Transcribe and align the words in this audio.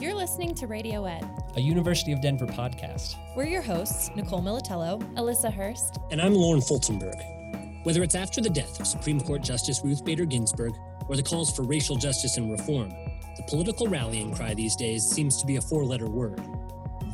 You're 0.00 0.14
listening 0.14 0.54
to 0.56 0.66
Radio 0.66 1.04
Ed, 1.04 1.24
a 1.56 1.60
University 1.60 2.12
of 2.12 2.20
Denver 2.20 2.46
podcast. 2.46 3.14
We're 3.36 3.46
your 3.46 3.62
hosts, 3.62 4.10
Nicole 4.16 4.42
Militello, 4.42 5.00
Alyssa 5.14 5.52
Hurst, 5.52 5.98
and 6.10 6.20
I'm 6.20 6.34
Lauren 6.34 6.60
Fultonberg. 6.60 7.84
Whether 7.84 8.02
it's 8.02 8.14
after 8.14 8.40
the 8.40 8.50
death 8.50 8.80
of 8.80 8.86
Supreme 8.86 9.20
Court 9.20 9.42
Justice 9.42 9.82
Ruth 9.84 10.04
Bader 10.04 10.24
Ginsburg 10.24 10.74
or 11.08 11.16
the 11.16 11.22
calls 11.22 11.54
for 11.54 11.62
racial 11.62 11.96
justice 11.96 12.36
and 12.38 12.50
reform, 12.50 12.90
the 13.36 13.44
political 13.48 13.86
rallying 13.86 14.34
cry 14.34 14.54
these 14.54 14.74
days 14.74 15.04
seems 15.04 15.40
to 15.40 15.46
be 15.46 15.56
a 15.56 15.60
four 15.60 15.84
letter 15.84 16.08
word 16.08 16.40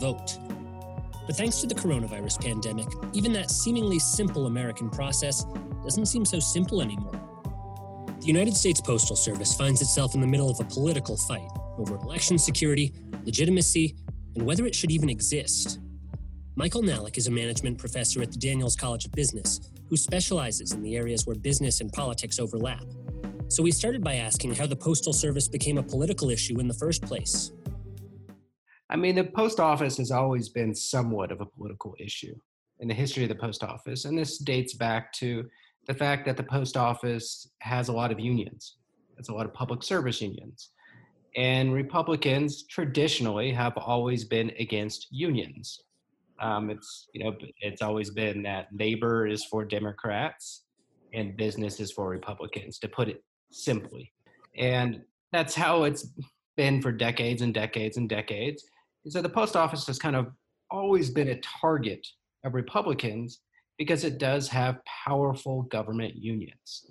vote. 0.00 0.38
But 1.26 1.36
thanks 1.36 1.60
to 1.60 1.66
the 1.66 1.74
coronavirus 1.74 2.42
pandemic, 2.42 2.88
even 3.12 3.32
that 3.34 3.50
seemingly 3.50 3.98
simple 3.98 4.46
American 4.46 4.88
process 4.88 5.44
doesn't 5.84 6.06
seem 6.06 6.24
so 6.24 6.40
simple 6.40 6.80
anymore. 6.80 7.11
The 8.22 8.28
United 8.28 8.54
States 8.54 8.80
Postal 8.80 9.16
Service 9.16 9.56
finds 9.56 9.82
itself 9.82 10.14
in 10.14 10.20
the 10.20 10.28
middle 10.28 10.48
of 10.48 10.60
a 10.60 10.64
political 10.64 11.16
fight 11.16 11.48
over 11.76 11.96
election 11.96 12.38
security, 12.38 12.94
legitimacy, 13.24 13.96
and 14.36 14.46
whether 14.46 14.64
it 14.64 14.76
should 14.76 14.92
even 14.92 15.10
exist. 15.10 15.80
Michael 16.54 16.82
Nalick 16.82 17.18
is 17.18 17.26
a 17.26 17.32
management 17.32 17.78
professor 17.78 18.22
at 18.22 18.30
the 18.30 18.38
Daniels 18.38 18.76
College 18.76 19.06
of 19.06 19.10
Business 19.10 19.72
who 19.90 19.96
specializes 19.96 20.70
in 20.70 20.82
the 20.82 20.94
areas 20.94 21.26
where 21.26 21.34
business 21.34 21.80
and 21.80 21.92
politics 21.92 22.38
overlap. 22.38 22.84
So 23.48 23.60
we 23.60 23.72
started 23.72 24.04
by 24.04 24.14
asking 24.14 24.54
how 24.54 24.68
the 24.68 24.76
Postal 24.76 25.12
Service 25.12 25.48
became 25.48 25.78
a 25.78 25.82
political 25.82 26.30
issue 26.30 26.60
in 26.60 26.68
the 26.68 26.74
first 26.74 27.02
place. 27.02 27.50
I 28.88 28.94
mean, 28.94 29.16
the 29.16 29.24
post 29.24 29.58
office 29.58 29.96
has 29.96 30.12
always 30.12 30.48
been 30.48 30.76
somewhat 30.76 31.32
of 31.32 31.40
a 31.40 31.46
political 31.46 31.96
issue 31.98 32.36
in 32.78 32.86
the 32.86 32.94
history 32.94 33.24
of 33.24 33.30
the 33.30 33.34
post 33.34 33.64
office. 33.64 34.04
And 34.04 34.16
this 34.16 34.38
dates 34.38 34.74
back 34.74 35.12
to 35.14 35.44
the 35.86 35.94
fact 35.94 36.26
that 36.26 36.36
the 36.36 36.42
post 36.42 36.76
office 36.76 37.50
has 37.60 37.88
a 37.88 37.92
lot 37.92 38.12
of 38.12 38.20
unions, 38.20 38.76
it's 39.18 39.28
a 39.28 39.34
lot 39.34 39.46
of 39.46 39.54
public 39.54 39.82
service 39.82 40.20
unions. 40.20 40.70
And 41.36 41.72
Republicans 41.72 42.64
traditionally 42.66 43.52
have 43.52 43.76
always 43.76 44.24
been 44.24 44.52
against 44.58 45.08
unions. 45.10 45.80
Um, 46.40 46.70
it's 46.70 47.08
you 47.14 47.24
know 47.24 47.34
it's 47.60 47.82
always 47.82 48.10
been 48.10 48.42
that 48.42 48.68
labor 48.72 49.26
is 49.26 49.44
for 49.44 49.64
Democrats 49.64 50.64
and 51.14 51.36
business 51.36 51.80
is 51.80 51.92
for 51.92 52.08
Republicans, 52.08 52.78
to 52.78 52.88
put 52.88 53.08
it 53.08 53.22
simply. 53.50 54.12
And 54.56 55.00
that's 55.32 55.54
how 55.54 55.84
it's 55.84 56.08
been 56.56 56.82
for 56.82 56.92
decades 56.92 57.42
and 57.42 57.54
decades 57.54 57.96
and 57.96 58.08
decades. 58.08 58.64
so 59.08 59.22
the 59.22 59.28
post 59.28 59.56
office 59.56 59.86
has 59.86 59.98
kind 59.98 60.16
of 60.16 60.28
always 60.70 61.10
been 61.10 61.28
a 61.28 61.40
target 61.40 62.06
of 62.44 62.54
Republicans 62.54 63.40
because 63.78 64.04
it 64.04 64.18
does 64.18 64.48
have 64.48 64.84
powerful 64.84 65.62
government 65.62 66.14
unions. 66.16 66.86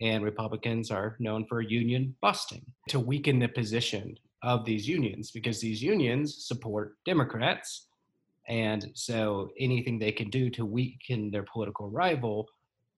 And 0.00 0.24
Republicans 0.24 0.90
are 0.90 1.16
known 1.18 1.46
for 1.46 1.60
union 1.60 2.14
busting 2.20 2.64
to 2.88 3.00
weaken 3.00 3.38
the 3.38 3.48
position 3.48 4.16
of 4.42 4.64
these 4.64 4.86
unions 4.86 5.30
because 5.30 5.60
these 5.60 5.82
unions 5.82 6.46
support 6.46 6.96
Democrats. 7.06 7.86
And 8.48 8.90
so 8.94 9.50
anything 9.58 9.98
they 9.98 10.12
can 10.12 10.28
do 10.28 10.50
to 10.50 10.66
weaken 10.66 11.30
their 11.30 11.44
political 11.44 11.88
rival, 11.88 12.48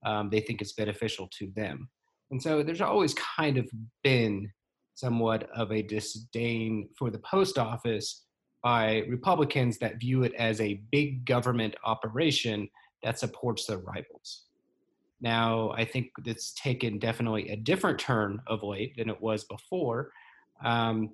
um, 0.04 0.30
they 0.30 0.40
think 0.40 0.60
is 0.60 0.72
beneficial 0.72 1.28
to 1.38 1.52
them. 1.54 1.88
And 2.30 2.42
so 2.42 2.62
there's 2.62 2.80
always 2.80 3.14
kind 3.14 3.58
of 3.58 3.68
been 4.02 4.50
somewhat 4.94 5.48
of 5.54 5.70
a 5.70 5.82
disdain 5.82 6.88
for 6.98 7.10
the 7.10 7.18
post 7.18 7.58
office 7.58 8.24
by 8.64 9.04
Republicans 9.08 9.78
that 9.78 10.00
view 10.00 10.24
it 10.24 10.34
as 10.34 10.60
a 10.60 10.80
big 10.90 11.24
government 11.24 11.76
operation 11.84 12.68
that 13.06 13.20
supports 13.20 13.66
their 13.66 13.78
rivals. 13.78 14.42
Now, 15.20 15.70
I 15.70 15.84
think 15.84 16.10
it's 16.24 16.52
taken 16.54 16.98
definitely 16.98 17.50
a 17.50 17.56
different 17.56 18.00
turn 18.00 18.42
of 18.48 18.64
late 18.64 18.96
than 18.96 19.08
it 19.08 19.22
was 19.22 19.44
before. 19.44 20.10
Um, 20.64 21.10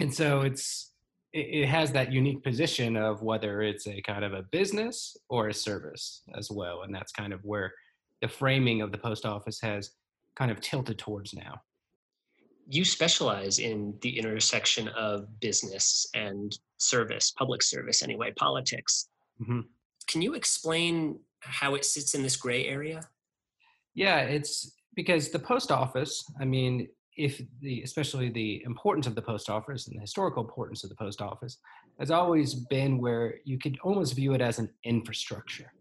and 0.00 0.12
so 0.12 0.40
it's 0.40 0.90
it, 1.32 1.62
it 1.62 1.68
has 1.68 1.92
that 1.92 2.12
unique 2.12 2.42
position 2.42 2.96
of 2.96 3.22
whether 3.22 3.62
it's 3.62 3.86
a 3.86 4.02
kind 4.02 4.24
of 4.24 4.32
a 4.32 4.42
business 4.42 5.16
or 5.28 5.46
a 5.46 5.54
service 5.54 6.22
as 6.36 6.50
well. 6.50 6.82
And 6.82 6.92
that's 6.92 7.12
kind 7.12 7.32
of 7.32 7.44
where 7.44 7.72
the 8.20 8.26
framing 8.26 8.82
of 8.82 8.90
the 8.90 8.98
post 8.98 9.24
office 9.24 9.60
has 9.60 9.92
kind 10.34 10.50
of 10.50 10.60
tilted 10.60 10.98
towards 10.98 11.32
now. 11.32 11.60
You 12.66 12.84
specialize 12.84 13.60
in 13.60 13.94
the 14.00 14.18
intersection 14.18 14.88
of 14.88 15.28
business 15.38 16.08
and 16.14 16.58
service, 16.78 17.30
public 17.30 17.62
service 17.62 18.02
anyway, 18.02 18.32
politics. 18.36 19.10
Mm-hmm. 19.40 19.60
Can 20.06 20.22
you 20.22 20.34
explain 20.34 21.20
how 21.40 21.74
it 21.74 21.84
sits 21.84 22.14
in 22.14 22.22
this 22.22 22.36
gray 22.36 22.66
area? 22.66 23.00
Yeah, 23.94 24.20
it's 24.20 24.74
because 24.94 25.30
the 25.30 25.38
post 25.38 25.70
office, 25.70 26.24
I 26.40 26.44
mean, 26.44 26.88
if 27.16 27.40
the 27.60 27.82
especially 27.82 28.28
the 28.28 28.62
importance 28.64 29.06
of 29.06 29.14
the 29.14 29.22
post 29.22 29.48
office 29.48 29.86
and 29.86 29.96
the 29.96 30.00
historical 30.00 30.42
importance 30.42 30.82
of 30.82 30.90
the 30.90 30.96
post 30.96 31.20
office 31.22 31.58
has 31.98 32.10
always 32.10 32.54
been 32.54 32.98
where 32.98 33.36
you 33.44 33.56
could 33.58 33.78
almost 33.84 34.14
view 34.14 34.34
it 34.34 34.40
as 34.40 34.58
an 34.58 34.68
infrastructure. 34.84 35.72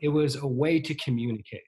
It 0.00 0.08
was 0.08 0.36
a 0.36 0.46
way 0.46 0.78
to 0.80 0.94
communicate. 0.94 1.62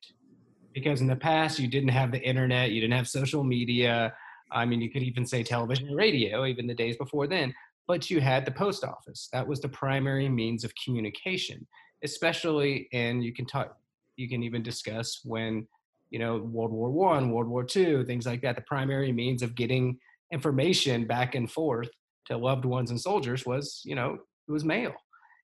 Because 0.74 1.00
in 1.00 1.08
the 1.08 1.16
past 1.16 1.58
you 1.58 1.66
didn't 1.66 1.88
have 1.88 2.12
the 2.12 2.20
internet, 2.20 2.70
you 2.70 2.80
didn't 2.80 2.94
have 2.94 3.08
social 3.08 3.42
media, 3.42 4.14
I 4.52 4.64
mean 4.64 4.80
you 4.80 4.90
could 4.90 5.02
even 5.02 5.26
say 5.26 5.42
television 5.42 5.88
and 5.88 5.96
radio 5.96 6.46
even 6.46 6.66
the 6.68 6.74
days 6.74 6.96
before 6.96 7.26
then, 7.26 7.52
but 7.88 8.10
you 8.10 8.20
had 8.20 8.44
the 8.44 8.52
post 8.52 8.84
office. 8.84 9.28
That 9.32 9.48
was 9.48 9.60
the 9.60 9.68
primary 9.70 10.28
means 10.28 10.62
of 10.62 10.72
communication, 10.84 11.66
especially, 12.04 12.88
and 12.92 13.24
you 13.24 13.32
can 13.32 13.46
talk, 13.46 13.76
you 14.16 14.28
can 14.28 14.42
even 14.42 14.62
discuss 14.62 15.20
when, 15.24 15.66
you 16.10 16.18
know, 16.18 16.36
World 16.36 16.70
War 16.70 16.90
One, 16.90 17.30
World 17.30 17.48
War 17.48 17.64
Two, 17.64 18.04
things 18.04 18.26
like 18.26 18.42
that. 18.42 18.56
The 18.56 18.62
primary 18.62 19.10
means 19.10 19.42
of 19.42 19.54
getting 19.54 19.98
information 20.32 21.06
back 21.06 21.34
and 21.34 21.50
forth 21.50 21.88
to 22.26 22.36
loved 22.36 22.66
ones 22.66 22.90
and 22.90 23.00
soldiers 23.00 23.46
was, 23.46 23.80
you 23.84 23.94
know, 23.94 24.18
it 24.46 24.52
was 24.52 24.64
mail. 24.64 24.92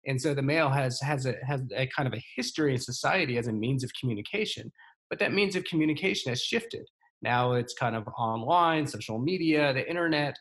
And 0.07 0.21
so 0.21 0.35
the 0.35 0.43
mail 0.43 0.69
has 0.69 1.01
has 1.01 1.27
a 1.27 1.35
has 1.47 1.63
a 1.77 1.89
kind 1.97 2.09
of 2.09 2.15
a 2.15 2.25
history 2.35 2.73
in 2.75 2.81
society 2.81 3.39
as 3.39 3.47
a 3.47 3.53
means 3.53 3.85
of 3.85 3.93
communication, 3.99 4.73
but 5.09 5.21
that 5.21 5.33
means 5.33 5.55
of 5.55 5.63
communication 5.65 6.31
has 6.31 6.43
shifted. 6.43 6.89
Now 7.23 7.53
it's 7.53 7.73
kind 7.73 7.95
of 7.95 8.09
online, 8.19 8.89
social 8.89 9.21
media, 9.21 9.73
the 9.73 9.89
internet, 9.89 10.37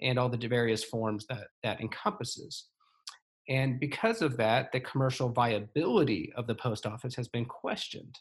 and 0.00 0.18
all 0.18 0.28
the 0.28 0.48
various 0.48 0.84
forms 0.84 1.26
that 1.28 1.48
that 1.62 1.80
encompasses. 1.80 2.66
And 3.48 3.78
because 3.78 4.22
of 4.22 4.36
that, 4.38 4.72
the 4.72 4.80
commercial 4.80 5.28
viability 5.28 6.32
of 6.36 6.46
the 6.46 6.54
post 6.54 6.84
office 6.84 7.14
has 7.14 7.28
been 7.28 7.44
questioned. 7.44 8.18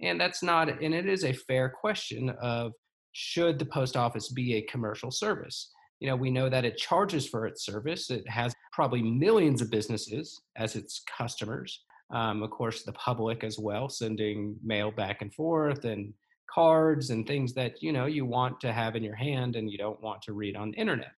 And 0.00 0.20
that's 0.20 0.42
not, 0.42 0.68
and 0.82 0.92
it 0.94 1.06
is 1.06 1.24
a 1.24 1.32
fair 1.32 1.68
question 1.68 2.30
of 2.42 2.72
should 3.12 3.58
the 3.58 3.66
post 3.66 3.96
office 3.96 4.28
be 4.30 4.54
a 4.54 4.62
commercial 4.62 5.12
service? 5.12 5.70
You 6.00 6.08
know, 6.08 6.16
we 6.16 6.30
know 6.30 6.48
that 6.48 6.64
it 6.64 6.76
charges 6.76 7.28
for 7.28 7.46
its 7.46 7.64
service. 7.64 8.10
It 8.10 8.28
has 8.28 8.52
probably 8.72 9.02
millions 9.02 9.62
of 9.62 9.70
businesses 9.70 10.42
as 10.56 10.74
its 10.74 11.02
customers. 11.16 11.84
Um, 12.12 12.42
of 12.42 12.50
course, 12.50 12.82
the 12.82 12.92
public 12.92 13.44
as 13.44 13.58
well, 13.58 13.88
sending 13.88 14.56
mail 14.62 14.90
back 14.90 15.22
and 15.22 15.32
forth 15.32 15.84
and 15.84 16.12
cards 16.52 17.10
and 17.10 17.26
things 17.26 17.52
that 17.54 17.82
you 17.82 17.92
know 17.92 18.06
you 18.06 18.24
want 18.24 18.60
to 18.60 18.72
have 18.72 18.96
in 18.96 19.02
your 19.02 19.14
hand 19.14 19.56
and 19.56 19.70
you 19.70 19.78
don't 19.78 20.00
want 20.02 20.22
to 20.22 20.32
read 20.32 20.56
on 20.56 20.70
the 20.70 20.76
internet. 20.76 21.12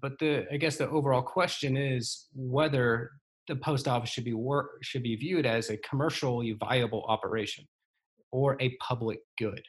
But 0.00 0.18
the 0.18 0.46
i 0.52 0.56
guess 0.56 0.76
the 0.76 0.88
overall 0.88 1.22
question 1.22 1.76
is 1.76 2.28
whether 2.34 3.10
the 3.48 3.56
post 3.56 3.88
office 3.88 4.10
should 4.10 4.24
be 4.24 4.32
work 4.34 4.82
should 4.82 5.02
be 5.02 5.16
viewed 5.16 5.46
as 5.46 5.70
a 5.70 5.76
commercially 5.78 6.52
viable 6.52 7.04
operation 7.08 7.64
or 8.32 8.56
a 8.60 8.76
public 8.80 9.20
good. 9.38 9.62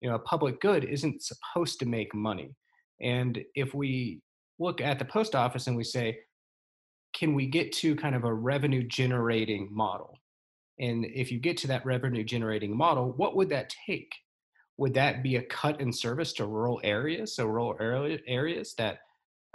You 0.00 0.10
know 0.10 0.16
a 0.16 0.20
public 0.20 0.60
good 0.60 0.84
isn't 0.84 1.22
supposed 1.22 1.78
to 1.80 1.86
make 1.86 2.14
money. 2.14 2.54
And 3.00 3.38
if 3.54 3.74
we 3.74 4.20
look 4.58 4.80
at 4.80 4.98
the 4.98 5.04
post 5.04 5.34
office 5.34 5.66
and 5.66 5.76
we 5.76 5.84
say 5.84 6.18
can 7.14 7.34
we 7.34 7.46
get 7.46 7.72
to 7.72 7.96
kind 7.96 8.14
of 8.14 8.24
a 8.24 8.34
revenue 8.34 8.82
generating 8.82 9.68
model 9.70 10.18
and 10.78 11.04
if 11.06 11.32
you 11.32 11.38
get 11.38 11.56
to 11.58 11.66
that 11.68 11.86
revenue 11.86 12.24
generating 12.24 12.76
model, 12.76 13.12
what 13.16 13.36
would 13.36 13.48
that 13.50 13.74
take? 13.86 14.12
Would 14.78 14.94
that 14.94 15.22
be 15.22 15.36
a 15.36 15.42
cut 15.42 15.80
in 15.80 15.92
service 15.92 16.32
to 16.34 16.46
rural 16.46 16.80
areas? 16.84 17.34
So 17.34 17.46
rural 17.46 17.76
areas 18.26 18.74
that 18.76 18.98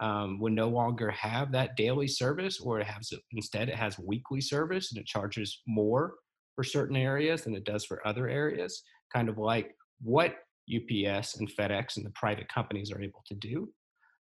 um, 0.01 0.39
would 0.39 0.53
no 0.53 0.67
longer 0.67 1.11
have 1.11 1.51
that 1.51 1.77
daily 1.77 2.07
service, 2.07 2.59
or 2.59 2.79
it 2.79 2.87
has 2.87 3.11
instead 3.33 3.69
it 3.69 3.75
has 3.75 3.99
weekly 3.99 4.41
service 4.41 4.91
and 4.91 4.99
it 4.99 5.05
charges 5.05 5.61
more 5.67 6.15
for 6.55 6.63
certain 6.63 6.95
areas 6.95 7.43
than 7.43 7.55
it 7.55 7.65
does 7.65 7.85
for 7.85 8.05
other 8.05 8.27
areas. 8.27 8.81
Kind 9.13 9.29
of 9.29 9.37
like 9.37 9.75
what 10.01 10.37
UPS 10.73 11.35
and 11.35 11.49
FedEx 11.55 11.97
and 11.97 12.05
the 12.05 12.11
private 12.15 12.49
companies 12.49 12.91
are 12.91 13.01
able 13.01 13.23
to 13.27 13.35
do. 13.35 13.69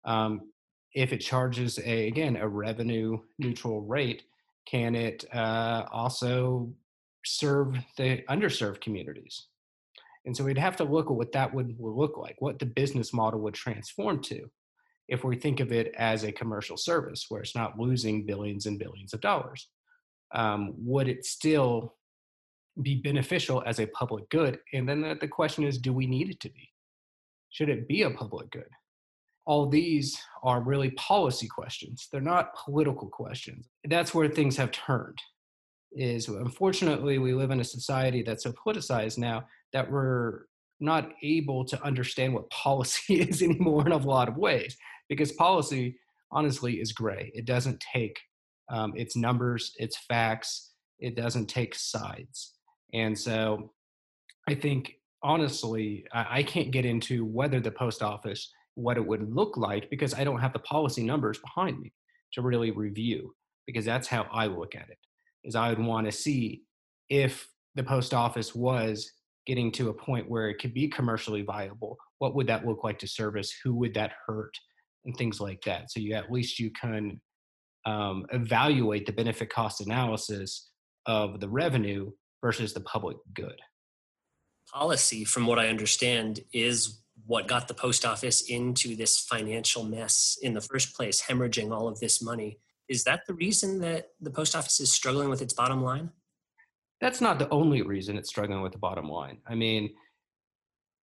Um, 0.04 0.40
if 0.94 1.12
it 1.12 1.18
charges 1.18 1.78
a 1.78 2.08
again 2.08 2.36
a 2.36 2.48
revenue 2.48 3.18
neutral 3.38 3.82
rate, 3.82 4.24
can 4.70 4.94
it 4.94 5.24
uh, 5.34 5.84
also 5.90 6.72
serve 7.24 7.76
the 7.96 8.22
underserved 8.28 8.80
communities? 8.80 9.46
And 10.26 10.36
so 10.36 10.44
we'd 10.44 10.58
have 10.58 10.76
to 10.76 10.84
look 10.84 11.06
at 11.06 11.16
what 11.16 11.32
that 11.32 11.52
would, 11.52 11.76
look 11.78 12.16
like, 12.16 12.36
what 12.38 12.58
the 12.58 12.66
business 12.66 13.12
model 13.12 13.40
would 13.40 13.54
transform 13.54 14.20
to 14.22 14.50
if 15.08 15.24
we 15.24 15.36
think 15.36 15.60
of 15.60 15.72
it 15.72 15.92
as 15.96 16.22
a 16.22 16.30
commercial 16.30 16.76
service 16.76 17.26
where 17.28 17.40
it's 17.40 17.56
not 17.56 17.78
losing 17.78 18.26
billions 18.26 18.66
and 18.66 18.78
billions 18.78 19.12
of 19.12 19.20
dollars. 19.20 19.68
Um, 20.32 20.74
would 20.76 21.08
it 21.08 21.24
still 21.24 21.96
be 22.80 22.96
beneficial 22.96 23.62
as 23.66 23.80
a 23.80 23.86
public 23.86 24.28
good? 24.30 24.60
And 24.72 24.88
then 24.88 25.00
the, 25.00 25.16
the 25.20 25.28
question 25.28 25.64
is 25.64 25.78
do 25.78 25.92
we 25.92 26.06
need 26.06 26.30
it 26.30 26.40
to 26.40 26.50
be? 26.50 26.70
Should 27.50 27.68
it 27.68 27.88
be 27.88 28.02
a 28.02 28.10
public 28.10 28.50
good? 28.50 28.68
All 29.50 29.66
these 29.66 30.16
are 30.44 30.60
really 30.60 30.92
policy 30.92 31.48
questions. 31.48 32.06
They're 32.12 32.20
not 32.20 32.54
political 32.54 33.08
questions. 33.08 33.68
That's 33.82 34.14
where 34.14 34.28
things 34.28 34.56
have 34.56 34.70
turned. 34.70 35.18
Is 35.90 36.28
unfortunately 36.28 37.18
we 37.18 37.34
live 37.34 37.50
in 37.50 37.58
a 37.58 37.64
society 37.64 38.22
that's 38.22 38.44
so 38.44 38.52
politicized 38.52 39.18
now 39.18 39.46
that 39.72 39.90
we're 39.90 40.42
not 40.78 41.10
able 41.24 41.64
to 41.64 41.82
understand 41.82 42.32
what 42.32 42.48
policy 42.50 43.22
is 43.28 43.42
anymore 43.42 43.84
in 43.84 43.90
a 43.90 43.96
lot 43.96 44.28
of 44.28 44.36
ways 44.36 44.76
because 45.08 45.32
policy 45.32 45.98
honestly 46.30 46.74
is 46.74 46.92
gray. 46.92 47.32
It 47.34 47.44
doesn't 47.44 47.84
take 47.92 48.20
um, 48.68 48.92
its 48.94 49.16
numbers, 49.16 49.72
its 49.78 49.98
facts. 50.08 50.70
It 51.00 51.16
doesn't 51.16 51.46
take 51.46 51.74
sides. 51.74 52.54
And 52.94 53.18
so 53.18 53.72
I 54.48 54.54
think 54.54 54.92
honestly, 55.24 56.04
I, 56.12 56.38
I 56.38 56.42
can't 56.44 56.70
get 56.70 56.86
into 56.86 57.24
whether 57.24 57.58
the 57.58 57.72
post 57.72 58.00
office, 58.00 58.48
what 58.80 58.96
it 58.96 59.06
would 59.06 59.34
look 59.34 59.56
like, 59.56 59.90
because 59.90 60.14
I 60.14 60.24
don't 60.24 60.40
have 60.40 60.52
the 60.52 60.58
policy 60.60 61.02
numbers 61.04 61.38
behind 61.38 61.78
me 61.78 61.92
to 62.32 62.42
really 62.42 62.70
review, 62.70 63.34
because 63.66 63.84
that's 63.84 64.08
how 64.08 64.26
I 64.32 64.46
look 64.46 64.74
at 64.74 64.88
it, 64.88 64.98
is 65.44 65.54
I 65.54 65.68
would 65.70 65.78
want 65.78 66.06
to 66.06 66.12
see 66.12 66.62
if 67.08 67.48
the 67.74 67.82
post 67.82 68.14
office 68.14 68.54
was 68.54 69.12
getting 69.46 69.72
to 69.72 69.88
a 69.88 69.94
point 69.94 70.28
where 70.28 70.48
it 70.48 70.58
could 70.58 70.74
be 70.74 70.88
commercially 70.88 71.42
viable, 71.42 71.96
what 72.18 72.34
would 72.34 72.46
that 72.46 72.66
look 72.66 72.84
like 72.84 72.98
to 73.00 73.08
service? 73.08 73.52
Who 73.64 73.74
would 73.76 73.94
that 73.94 74.12
hurt? 74.26 74.54
And 75.04 75.16
things 75.16 75.40
like 75.40 75.62
that. 75.62 75.90
So 75.90 75.98
you 75.98 76.12
at 76.14 76.30
least 76.30 76.58
you 76.58 76.70
can 76.70 77.20
um, 77.86 78.26
evaluate 78.32 79.06
the 79.06 79.12
benefit 79.12 79.50
cost 79.50 79.80
analysis 79.80 80.68
of 81.06 81.40
the 81.40 81.48
revenue 81.48 82.10
versus 82.42 82.74
the 82.74 82.80
public 82.80 83.16
good 83.34 83.58
policy, 84.72 85.24
from 85.24 85.46
what 85.46 85.58
I 85.58 85.68
understand, 85.68 86.40
is 86.52 86.99
what 87.26 87.48
got 87.48 87.68
the 87.68 87.74
post 87.74 88.04
office 88.04 88.42
into 88.42 88.96
this 88.96 89.18
financial 89.18 89.84
mess 89.84 90.38
in 90.42 90.54
the 90.54 90.60
first 90.60 90.94
place, 90.94 91.22
hemorrhaging 91.22 91.72
all 91.72 91.88
of 91.88 92.00
this 92.00 92.22
money. 92.22 92.58
Is 92.88 93.04
that 93.04 93.26
the 93.26 93.34
reason 93.34 93.80
that 93.80 94.08
the 94.20 94.30
post 94.30 94.56
office 94.56 94.80
is 94.80 94.92
struggling 94.92 95.28
with 95.28 95.42
its 95.42 95.54
bottom 95.54 95.82
line? 95.82 96.10
That's 97.00 97.20
not 97.20 97.38
the 97.38 97.48
only 97.48 97.82
reason 97.82 98.16
it's 98.16 98.28
struggling 98.28 98.62
with 98.62 98.72
the 98.72 98.78
bottom 98.78 99.08
line. 99.08 99.38
I 99.46 99.54
mean, 99.54 99.90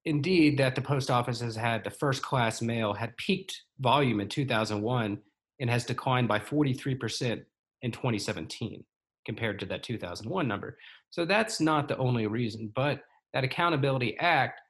indeed, 0.06 0.58
that 0.60 0.76
the 0.76 0.82
post 0.82 1.10
office 1.10 1.40
has 1.42 1.56
had 1.56 1.84
the 1.84 1.90
first 1.90 2.22
class 2.22 2.62
mail 2.62 2.94
had 2.94 3.16
peaked 3.18 3.62
volume 3.80 4.20
in 4.20 4.30
2001 4.30 5.18
and 5.60 5.70
has 5.70 5.86
declined 5.86 6.28
by 6.28 6.40
43% 6.40 7.44
in 7.82 7.92
2017 7.92 8.84
compared 9.26 9.60
to 9.60 9.66
that 9.66 9.84
2001 9.84 10.48
number. 10.48 10.78
So 11.10 11.26
that's 11.26 11.60
not 11.60 11.88
the 11.88 11.98
only 11.98 12.28
reason, 12.28 12.72
but 12.76 13.02
that 13.34 13.44
Accountability 13.44 14.18
Act 14.20 14.62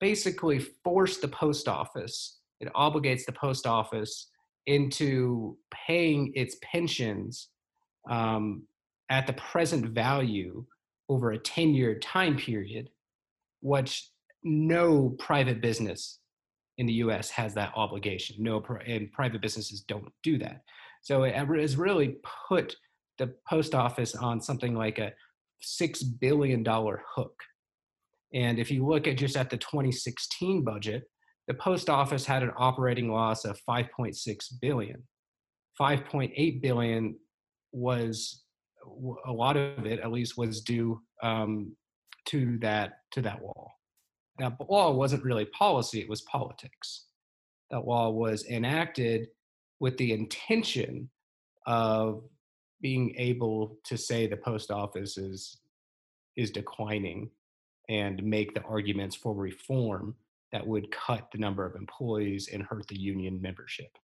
basically 0.00 0.58
forced 0.82 1.22
the 1.22 1.28
post 1.28 1.68
office, 1.68 2.38
it 2.60 2.72
obligates 2.74 3.24
the 3.24 3.32
post 3.32 3.66
office 3.66 4.28
into 4.66 5.56
paying 5.86 6.32
its 6.34 6.56
pensions 6.62 7.48
um, 8.08 8.62
at 9.10 9.26
the 9.26 9.32
present 9.34 9.86
value 9.86 10.64
over 11.08 11.32
a 11.32 11.38
10 11.38 11.74
year 11.74 11.98
time 11.98 12.36
period, 12.36 12.88
which 13.60 14.10
no 14.42 15.10
private 15.18 15.60
business 15.60 16.20
in 16.78 16.86
the 16.86 16.94
US 16.94 17.28
has 17.30 17.52
that 17.54 17.72
obligation. 17.76 18.36
No, 18.38 18.64
and 18.86 19.12
private 19.12 19.42
businesses 19.42 19.82
don't 19.82 20.10
do 20.22 20.38
that. 20.38 20.62
So 21.02 21.24
it 21.24 21.34
has 21.34 21.76
really 21.76 22.16
put 22.48 22.76
the 23.18 23.34
post 23.48 23.74
office 23.74 24.14
on 24.14 24.40
something 24.40 24.74
like 24.74 24.98
a 24.98 25.12
$6 25.62 26.02
billion 26.20 26.64
hook 26.64 27.34
and 28.32 28.58
if 28.58 28.70
you 28.70 28.86
look 28.86 29.06
at 29.06 29.18
just 29.18 29.36
at 29.36 29.50
the 29.50 29.56
2016 29.56 30.62
budget, 30.62 31.04
the 31.48 31.54
post 31.54 31.90
office 31.90 32.24
had 32.24 32.42
an 32.42 32.52
operating 32.56 33.10
loss 33.10 33.44
of 33.44 33.58
5.6 33.68 34.14
billion. 34.60 35.02
5.8 35.80 36.62
billion 36.62 37.16
was 37.72 38.44
a 39.26 39.32
lot 39.32 39.56
of 39.56 39.84
it, 39.86 40.00
at 40.00 40.12
least, 40.12 40.36
was 40.36 40.60
due 40.60 41.00
um, 41.22 41.74
to 42.26 42.58
that 42.58 42.92
to 43.12 43.22
that 43.22 43.40
wall. 43.40 43.72
That 44.38 44.56
law 44.68 44.92
wasn't 44.92 45.24
really 45.24 45.46
policy; 45.46 46.00
it 46.00 46.08
was 46.08 46.22
politics. 46.22 47.06
That 47.70 47.86
law 47.86 48.10
was 48.10 48.46
enacted 48.46 49.28
with 49.80 49.96
the 49.96 50.12
intention 50.12 51.10
of 51.66 52.22
being 52.80 53.14
able 53.16 53.78
to 53.84 53.96
say 53.96 54.26
the 54.26 54.36
post 54.36 54.70
office 54.70 55.18
is 55.18 55.58
is 56.36 56.50
declining 56.50 57.30
and 57.90 58.22
make 58.22 58.54
the 58.54 58.62
arguments 58.62 59.16
for 59.16 59.34
reform 59.34 60.14
that 60.52 60.64
would 60.66 60.90
cut 60.92 61.28
the 61.32 61.38
number 61.38 61.66
of 61.66 61.74
employees 61.74 62.48
and 62.52 62.62
hurt 62.62 62.86
the 62.86 62.98
union 62.98 63.42
membership. 63.42 63.98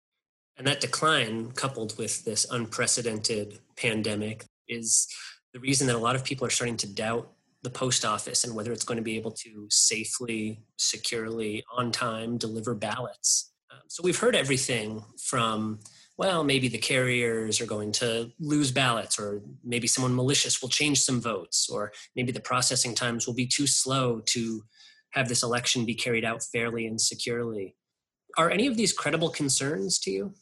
And 0.57 0.67
that 0.67 0.81
decline, 0.81 1.51
coupled 1.53 1.99
with 1.99 2.25
this 2.25 2.47
unprecedented 2.51 3.59
pandemic, 3.77 4.45
is 4.69 5.09
the 5.53 5.59
reason 5.59 5.89
that 5.89 5.97
a 5.97 5.99
lot 5.99 6.15
of 6.15 6.25
people 6.25 6.47
are 6.47 6.51
starting 6.51 6.77
to 6.79 6.87
doubt 6.87 7.31
the 7.63 7.71
post 7.71 8.05
office 8.05 8.45
and 8.45 8.55
whether 8.55 8.73
it's 8.73 8.85
going 8.85 8.97
to 8.97 9.03
be 9.03 9.17
able 9.17 9.33
to 9.33 9.67
safely, 9.69 10.63
securely, 10.79 11.65
on 11.77 11.91
time 11.91 12.39
deliver 12.39 12.75
ballots. 12.75 13.53
Um, 13.71 13.81
so 13.89 14.03
we've 14.05 14.19
heard 14.19 14.37
everything 14.37 15.03
from 15.21 15.81
well, 16.23 16.45
maybe 16.45 16.69
the 16.69 16.79
carriers 16.79 17.61
are 17.61 17.67
going 17.67 17.91
to 17.91 18.31
lose 18.39 18.71
ballots, 18.71 19.19
or 19.19 19.43
maybe 19.65 19.89
someone 19.89 20.15
malicious 20.15 20.63
will 20.63 20.69
change 20.69 21.01
some 21.01 21.21
votes, 21.21 21.69
or 21.69 21.91
maybe 22.15 22.31
the 22.31 22.39
processing 22.39 22.95
times 22.95 23.27
will 23.27 23.35
be 23.35 23.45
too 23.45 23.67
slow 23.67 24.21
to 24.27 24.63
have 25.15 25.29
this 25.29 25.43
election 25.43 25.85
be 25.85 25.97
carried 25.97 26.25
out 26.25 26.41
fairly 26.41 26.87
and 26.87 27.01
securely. 27.01 27.75
Are 28.39 28.51
any 28.51 28.69
of 28.69 28.77
these 28.77 28.93
credible 28.93 29.31
concerns 29.31 29.99
to 29.99 30.13
you? 30.13 30.33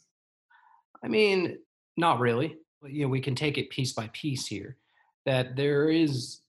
I 1.03 1.07
mean, 1.07 1.57
not 1.97 2.19
really. 2.19 2.57
You 2.83 3.05
know, 3.05 3.09
we 3.09 3.19
can 3.19 3.33
take 3.33 3.57
it 3.57 3.71
piece 3.71 3.91
by 3.91 4.07
piece 4.13 4.45
here 4.45 4.77
that 5.25 5.55
there 5.55 5.89
is 5.89 6.41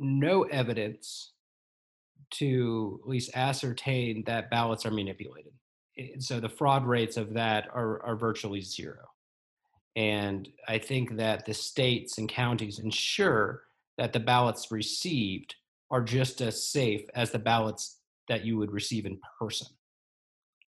no 0.00 0.42
evidence 0.42 1.34
to 2.32 2.98
at 3.04 3.08
least 3.08 3.30
ascertain 3.36 4.24
that 4.26 4.50
ballots 4.50 4.84
are 4.84 4.90
manipulated 4.90 5.52
so 6.18 6.40
the 6.40 6.48
fraud 6.48 6.86
rates 6.86 7.16
of 7.16 7.34
that 7.34 7.68
are, 7.72 8.02
are 8.02 8.16
virtually 8.16 8.60
zero. 8.60 9.06
And 9.96 10.48
I 10.68 10.78
think 10.78 11.16
that 11.16 11.44
the 11.46 11.54
states 11.54 12.18
and 12.18 12.28
counties 12.28 12.78
ensure 12.78 13.62
that 13.98 14.12
the 14.12 14.20
ballots 14.20 14.70
received 14.70 15.54
are 15.90 16.02
just 16.02 16.40
as 16.40 16.68
safe 16.68 17.02
as 17.14 17.30
the 17.30 17.38
ballots 17.38 17.98
that 18.28 18.44
you 18.44 18.56
would 18.56 18.70
receive 18.70 19.06
in 19.06 19.18
person. 19.38 19.66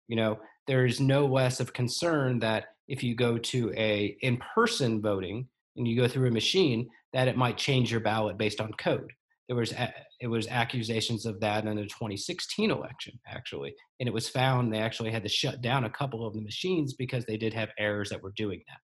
You 0.07 0.17
know, 0.17 0.39
there 0.67 0.85
is 0.85 0.99
no 0.99 1.25
less 1.25 1.59
of 1.59 1.73
concern 1.73 2.39
that 2.39 2.65
if 2.87 3.01
you 3.03 3.15
go 3.15 3.37
to 3.37 3.73
a 3.75 4.17
in-person 4.21 5.01
voting 5.01 5.47
and 5.77 5.87
you 5.87 5.95
go 5.95 6.07
through 6.07 6.27
a 6.27 6.31
machine, 6.31 6.89
that 7.13 7.27
it 7.27 7.37
might 7.37 7.57
change 7.57 7.89
your 7.89 8.01
ballot 8.01 8.37
based 8.37 8.59
on 8.59 8.73
code 8.73 9.11
there 9.47 9.57
was 9.57 9.73
it 10.21 10.27
was 10.27 10.47
accusations 10.47 11.25
of 11.25 11.39
that 11.41 11.65
in 11.65 11.75
the 11.75 11.83
2016 11.83 12.71
election 12.71 13.19
actually. 13.27 13.73
And 13.99 14.07
it 14.07 14.13
was 14.13 14.29
found 14.29 14.73
they 14.73 14.79
actually 14.79 15.11
had 15.11 15.23
to 15.23 15.29
shut 15.29 15.61
down 15.61 15.83
a 15.83 15.89
couple 15.89 16.25
of 16.25 16.33
the 16.33 16.41
machines 16.41 16.93
because 16.93 17.25
they 17.25 17.37
did 17.37 17.53
have 17.53 17.69
errors 17.77 18.09
that 18.09 18.23
were 18.23 18.33
doing 18.35 18.61
that. 18.67 18.79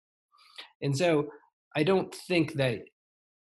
And 0.84 0.96
so 0.96 1.28
i 1.76 1.82
don't 1.82 2.14
think 2.14 2.54
that 2.54 2.80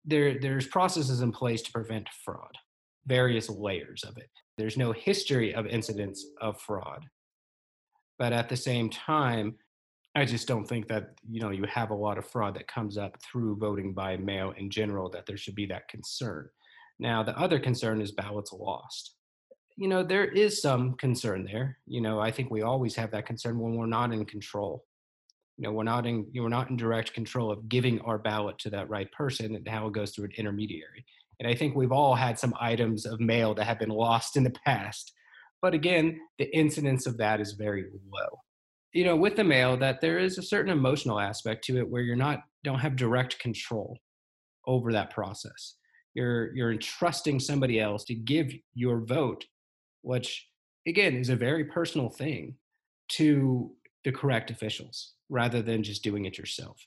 there 0.04 0.38
there's 0.38 0.66
processes 0.66 1.20
in 1.20 1.32
place 1.32 1.62
to 1.62 1.73
prevent 1.73 2.08
fraud 2.25 2.56
various 3.06 3.50
layers 3.50 4.02
of 4.04 4.16
it. 4.16 4.30
There's 4.56 4.78
no 4.78 4.92
history 4.92 5.54
of 5.54 5.66
incidents 5.66 6.25
of 6.40 6.58
fraud. 6.61 7.04
But 8.18 8.32
at 8.32 8.49
the 8.49 8.56
same 8.56 8.88
time 8.88 9.56
i 10.14 10.25
just 10.25 10.46
don't 10.46 10.66
think 10.66 10.87
that 10.88 11.11
you 11.28 11.40
know 11.40 11.50
you 11.50 11.64
have 11.64 11.90
a 11.90 11.94
lot 11.94 12.18
of 12.18 12.26
fraud 12.26 12.54
that 12.54 12.68
comes 12.68 12.96
up 12.96 13.16
through 13.20 13.56
voting 13.56 13.92
by 13.92 14.16
mail 14.16 14.54
in 14.56 14.70
general 14.70 15.11
that 15.11 15.26
there 15.26 15.37
should 15.37 15.54
be 15.54 15.66
that 15.66 15.88
concern 15.88 16.49
now, 17.04 17.23
the 17.23 17.38
other 17.38 17.61
concern 17.61 18.00
is 18.00 18.12
ballots 18.12 18.50
lost. 18.50 19.14
You 19.76 19.88
know, 19.88 20.02
there 20.02 20.25
is 20.25 20.62
some 20.62 20.94
concern 20.94 21.44
there. 21.44 21.76
You 21.87 22.00
know, 22.00 22.18
I 22.18 22.30
think 22.30 22.50
we 22.50 22.62
always 22.62 22.96
have 22.96 23.11
that 23.11 23.26
concern 23.26 23.58
when 23.58 23.76
we're 23.76 23.84
not 23.84 24.11
in 24.11 24.25
control. 24.25 24.87
You 25.58 25.64
know, 25.64 25.73
we're 25.73 25.84
not 25.84 26.06
in 26.06 26.26
we're 26.34 26.49
not 26.49 26.70
in 26.70 26.78
direct 26.78 27.12
control 27.12 27.52
of 27.52 27.68
giving 27.68 28.00
our 28.00 28.16
ballot 28.16 28.58
to 28.61 28.70
that 28.70 28.88
right 28.88 29.12
person 29.12 29.54
and 29.54 29.68
how 29.68 29.87
it 29.87 29.92
goes 29.92 30.12
through 30.12 30.25
an 30.25 30.38
intermediary. 30.38 31.04
And 31.40 31.46
I 31.46 31.54
think 31.54 31.76
we've 31.76 31.92
all 31.92 32.14
had 32.14 32.38
some 32.38 32.54
items 32.58 33.04
of 33.04 33.20
mail 33.20 33.52
that 33.54 33.66
have 33.66 33.78
been 33.78 33.90
lost 33.90 34.38
in 34.38 34.42
the 34.42 34.54
past. 34.64 35.12
But 35.61 35.75
again, 35.75 36.18
the 36.38 36.56
incidence 36.56 37.06
of 37.06 37.18
that 37.18 37.38
is 37.38 37.52
very 37.52 37.84
low. 38.11 38.40
You 38.94 39.04
know, 39.04 39.16
with 39.16 39.37
the 39.37 39.44
mail, 39.44 39.76
that 39.76 40.00
there 40.00 40.18
is 40.18 40.38
a 40.38 40.42
certain 40.42 40.73
emotional 40.73 41.20
aspect 41.20 41.64
to 41.64 41.76
it 41.76 41.90
where 41.90 42.02
you're 42.02 42.16
not 42.16 42.40
don't 42.62 42.78
have 42.78 42.96
direct 42.96 43.38
control 43.40 43.99
over 44.66 44.90
that 44.92 45.11
process 45.11 45.75
you're 46.14 46.54
you're 46.54 46.73
entrusting 46.73 47.40
somebody 47.40 47.80
else 47.80 48.04
to 48.04 48.14
give 48.14 48.52
your 48.75 49.00
vote 49.00 49.44
which 50.02 50.49
again 50.87 51.14
is 51.14 51.28
a 51.28 51.37
very 51.37 51.64
personal 51.64 52.09
thing 52.09 52.54
to 53.09 53.71
the 54.04 54.12
correct 54.12 54.50
officials 54.50 55.14
rather 55.28 55.62
than 55.62 55.83
just 55.83 56.02
doing 56.02 56.25
it 56.25 56.38
yourself 56.38 56.87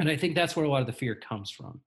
and 0.00 0.08
i 0.08 0.16
think 0.16 0.34
that's 0.34 0.56
where 0.56 0.66
a 0.66 0.68
lot 0.68 0.80
of 0.80 0.86
the 0.86 0.92
fear 0.92 1.14
comes 1.14 1.50
from 1.50 1.80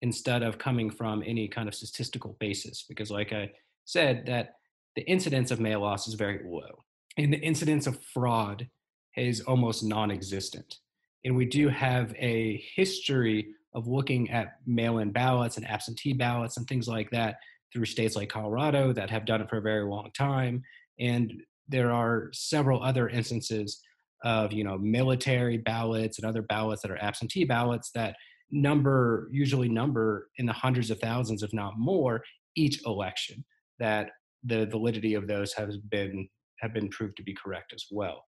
instead 0.00 0.42
of 0.42 0.58
coming 0.58 0.90
from 0.90 1.22
any 1.26 1.46
kind 1.46 1.68
of 1.68 1.74
statistical 1.74 2.36
basis 2.40 2.84
because 2.88 3.10
like 3.10 3.32
i 3.32 3.50
said 3.84 4.24
that 4.26 4.54
the 4.96 5.02
incidence 5.02 5.50
of 5.50 5.60
mail 5.60 5.80
loss 5.80 6.06
is 6.06 6.14
very 6.14 6.40
low 6.44 6.82
and 7.16 7.32
the 7.32 7.40
incidence 7.40 7.86
of 7.86 8.02
fraud 8.02 8.68
is 9.16 9.42
almost 9.42 9.84
non-existent. 9.84 10.76
And 11.24 11.36
we 11.36 11.44
do 11.44 11.68
have 11.68 12.14
a 12.18 12.64
history 12.74 13.54
of 13.74 13.86
looking 13.86 14.30
at 14.30 14.56
mail-in 14.66 15.10
ballots 15.10 15.56
and 15.56 15.68
absentee 15.68 16.12
ballots 16.12 16.56
and 16.56 16.66
things 16.66 16.88
like 16.88 17.10
that 17.10 17.36
through 17.72 17.86
states 17.86 18.16
like 18.16 18.28
Colorado 18.28 18.92
that 18.92 19.10
have 19.10 19.24
done 19.24 19.40
it 19.40 19.48
for 19.48 19.58
a 19.58 19.62
very 19.62 19.84
long 19.84 20.10
time. 20.16 20.62
And 21.00 21.32
there 21.68 21.90
are 21.90 22.28
several 22.32 22.82
other 22.82 23.08
instances 23.08 23.80
of 24.24 24.52
you 24.52 24.64
know 24.64 24.78
military 24.78 25.58
ballots 25.58 26.18
and 26.18 26.28
other 26.28 26.42
ballots 26.42 26.82
that 26.82 26.90
are 26.90 27.02
absentee 27.02 27.44
ballots 27.44 27.90
that 27.94 28.14
number 28.50 29.28
usually 29.32 29.68
number 29.68 30.28
in 30.38 30.46
the 30.46 30.52
hundreds 30.52 30.90
of 30.90 30.98
thousands 31.00 31.42
if 31.42 31.52
not 31.52 31.78
more 31.78 32.22
each 32.54 32.84
election 32.86 33.44
that 33.78 34.10
the 34.44 34.66
validity 34.66 35.14
of 35.14 35.26
those 35.26 35.52
has 35.52 35.76
been 35.76 36.28
have 36.60 36.72
been 36.72 36.88
proved 36.88 37.16
to 37.16 37.22
be 37.22 37.34
correct 37.34 37.72
as 37.74 37.86
well 37.90 38.24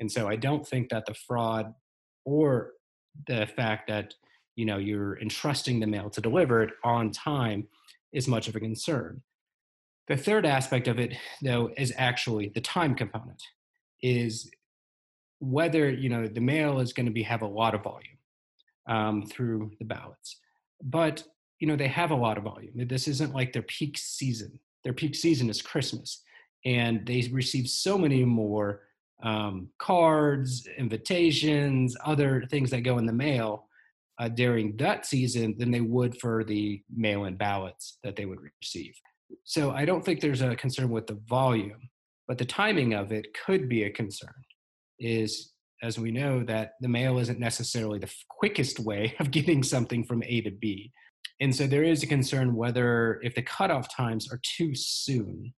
and 0.00 0.10
so 0.10 0.28
i 0.28 0.36
don't 0.36 0.66
think 0.66 0.88
that 0.90 1.06
the 1.06 1.14
fraud 1.26 1.72
or 2.24 2.72
the 3.26 3.48
fact 3.56 3.88
that 3.88 4.12
you 4.58 4.64
know 4.64 4.78
you're 4.78 5.16
entrusting 5.20 5.78
the 5.78 5.86
mail 5.86 6.10
to 6.10 6.20
deliver 6.20 6.62
it 6.62 6.70
on 6.82 7.12
time 7.12 7.68
is 8.12 8.26
much 8.26 8.48
of 8.48 8.56
a 8.56 8.60
concern. 8.60 9.22
The 10.08 10.16
third 10.16 10.44
aspect 10.44 10.88
of 10.88 10.98
it 10.98 11.14
though 11.40 11.70
is 11.76 11.92
actually 11.96 12.50
the 12.52 12.60
time 12.60 12.96
component 12.96 13.40
is 14.02 14.50
whether 15.38 15.88
you 15.88 16.08
know 16.08 16.26
the 16.26 16.40
mail 16.40 16.80
is 16.80 16.92
going 16.92 17.06
to 17.06 17.12
be 17.12 17.22
have 17.22 17.42
a 17.42 17.46
lot 17.46 17.76
of 17.76 17.84
volume 17.84 18.18
um, 18.88 19.24
through 19.26 19.70
the 19.78 19.84
ballots. 19.84 20.40
But 20.82 21.22
you 21.60 21.68
know 21.68 21.76
they 21.76 21.88
have 21.88 22.10
a 22.10 22.16
lot 22.16 22.36
of 22.36 22.42
volume. 22.42 22.72
This 22.74 23.06
isn't 23.06 23.34
like 23.34 23.52
their 23.52 23.62
peak 23.62 23.96
season. 23.96 24.58
Their 24.82 24.92
peak 24.92 25.14
season 25.14 25.50
is 25.50 25.62
christmas 25.62 26.22
and 26.64 27.06
they 27.06 27.28
receive 27.30 27.68
so 27.68 27.96
many 27.96 28.24
more 28.24 28.80
um, 29.22 29.68
cards 29.78 30.66
invitations 30.78 31.96
other 32.04 32.44
things 32.50 32.70
that 32.70 32.82
go 32.82 32.98
in 32.98 33.06
the 33.06 33.12
mail 33.12 33.67
uh, 34.18 34.28
during 34.28 34.76
that 34.76 35.06
season 35.06 35.54
than 35.58 35.70
they 35.70 35.80
would 35.80 36.18
for 36.20 36.44
the 36.44 36.82
mail-in 36.94 37.36
ballots 37.36 37.98
that 38.02 38.16
they 38.16 38.26
would 38.26 38.40
receive 38.62 38.94
so 39.44 39.70
i 39.72 39.84
don't 39.84 40.04
think 40.04 40.20
there's 40.20 40.42
a 40.42 40.56
concern 40.56 40.90
with 40.90 41.06
the 41.06 41.20
volume 41.26 41.88
but 42.26 42.38
the 42.38 42.44
timing 42.44 42.94
of 42.94 43.12
it 43.12 43.26
could 43.44 43.68
be 43.68 43.84
a 43.84 43.90
concern 43.90 44.34
is 44.98 45.52
as 45.82 45.98
we 45.98 46.10
know 46.10 46.42
that 46.44 46.72
the 46.80 46.88
mail 46.88 47.18
isn't 47.18 47.38
necessarily 47.38 47.98
the 47.98 48.12
quickest 48.28 48.80
way 48.80 49.14
of 49.20 49.30
getting 49.30 49.62
something 49.62 50.04
from 50.04 50.22
A 50.24 50.40
to 50.42 50.50
B. 50.50 50.92
And 51.40 51.54
so 51.54 51.66
there 51.66 51.84
is 51.84 52.02
a 52.02 52.06
concern 52.06 52.54
whether 52.54 53.20
if 53.22 53.34
the 53.34 53.42
cutoff 53.42 53.94
times 53.94 54.30
are 54.32 54.40
too 54.42 54.74
soon, 54.74 55.54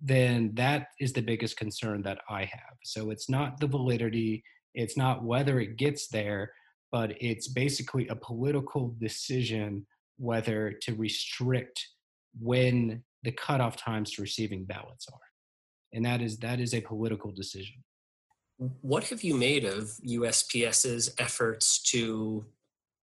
then 0.00 0.52
that 0.54 0.88
is 1.00 1.12
the 1.12 1.20
biggest 1.20 1.56
concern 1.56 2.02
that 2.02 2.18
I 2.28 2.44
have. 2.44 2.76
So 2.84 3.10
it's 3.10 3.28
not 3.28 3.58
the 3.60 3.66
validity, 3.66 4.42
it's 4.74 4.96
not 4.96 5.24
whether 5.24 5.60
it 5.60 5.76
gets 5.76 6.08
there, 6.08 6.52
but 6.92 7.14
it's 7.20 7.48
basically 7.48 8.06
a 8.08 8.14
political 8.14 8.94
decision 9.00 9.86
whether 10.18 10.72
to 10.82 10.94
restrict 10.94 11.88
when 12.38 13.02
the 13.22 13.32
cutoff 13.32 13.76
times 13.76 14.12
to 14.12 14.22
receiving 14.22 14.64
ballots 14.64 15.06
are. 15.12 15.18
And 15.94 16.04
that 16.04 16.20
is 16.20 16.38
that 16.38 16.60
is 16.60 16.74
a 16.74 16.80
political 16.80 17.32
decision. 17.32 17.76
What 18.82 19.04
have 19.04 19.24
you 19.24 19.34
made 19.34 19.64
of 19.64 19.90
USPS's 20.06 21.14
efforts 21.18 21.82
to 21.90 22.44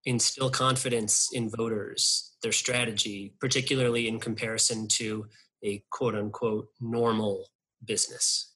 instill 0.05 0.49
confidence 0.49 1.29
in 1.33 1.49
voters, 1.49 2.35
their 2.41 2.51
strategy, 2.51 3.33
particularly 3.41 4.07
in 4.07 4.19
comparison 4.19 4.87
to 4.87 5.27
a 5.63 5.83
quote 5.91 6.15
unquote 6.15 6.69
normal 6.79 7.45
business? 7.83 8.53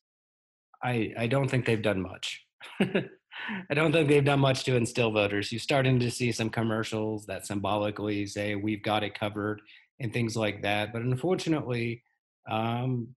I, 0.81 1.13
I 1.17 1.27
don't 1.27 1.49
think 1.49 1.65
they've 1.65 1.81
done 1.81 2.01
much. 2.01 2.45
I 3.69 3.73
don't 3.73 3.91
think 3.91 4.07
they've 4.07 4.23
done 4.23 4.39
much 4.39 4.63
to 4.65 4.75
instill 4.75 5.11
voters. 5.11 5.51
You're 5.51 5.59
starting 5.59 5.99
to 5.99 6.11
see 6.11 6.31
some 6.31 6.49
commercials 6.49 7.25
that 7.25 7.45
symbolically 7.45 8.25
say 8.25 8.55
we've 8.55 8.83
got 8.83 9.03
it 9.03 9.17
covered 9.17 9.61
and 9.99 10.11
things 10.11 10.35
like 10.35 10.61
that. 10.61 10.93
But 10.93 11.01
unfortunately, 11.01 12.03
um, 12.49 13.09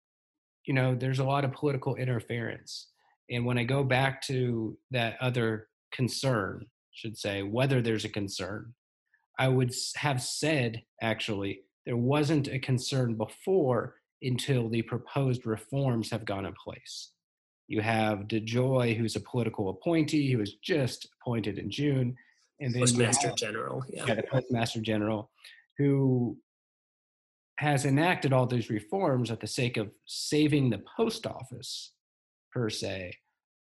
you 0.67 0.75
know, 0.75 0.95
there's 0.95 1.19
a 1.19 1.25
lot 1.25 1.45
of 1.45 1.53
political 1.53 1.97
interference. 1.97 2.89
And 3.31 3.45
when 3.45 3.59
I 3.59 3.65
go 3.65 3.85
back 3.85 4.23
to 4.27 4.77
that 4.91 5.17
other 5.21 5.69
concern, 5.93 6.67
should 6.93 7.19
say, 7.19 7.43
whether 7.43 7.83
there's 7.83 8.05
a 8.05 8.09
concern, 8.11 8.75
I 9.39 9.49
would 9.49 9.75
have 9.97 10.23
said 10.23 10.83
actually 11.03 11.63
there 11.87 11.97
wasn't 11.97 12.49
a 12.49 12.59
concern 12.59 13.17
before 13.17 13.97
until 14.23 14.69
the 14.69 14.83
proposed 14.83 15.45
reforms 15.45 16.11
have 16.11 16.25
gone 16.25 16.47
in 16.47 16.55
place. 16.55 17.11
You 17.67 17.81
have 17.81 18.29
DeJoy, 18.29 18.97
who's 18.97 19.17
a 19.17 19.21
political 19.21 19.71
appointee, 19.71 20.31
who 20.31 20.39
was 20.39 20.55
just 20.57 21.09
appointed 21.21 21.59
in 21.59 21.71
June, 21.71 22.17
and 22.61 22.75
then 22.75 22.83
Postmaster 22.83 23.29
have, 23.29 23.37
General, 23.37 23.83
yeah. 23.89 24.05
yeah, 24.07 24.15
the 24.15 24.23
Postmaster 24.23 24.81
General, 24.81 25.31
who 25.79 26.37
has 27.59 27.85
enacted 27.85 28.33
all 28.33 28.47
these 28.47 28.71
reforms 28.71 29.31
at 29.31 29.41
the 29.41 29.47
sake 29.47 29.77
of 29.77 29.91
saving 30.07 30.71
the 30.71 30.83
post 30.97 31.27
office 31.27 31.93
per 32.53 32.69
se. 32.69 33.13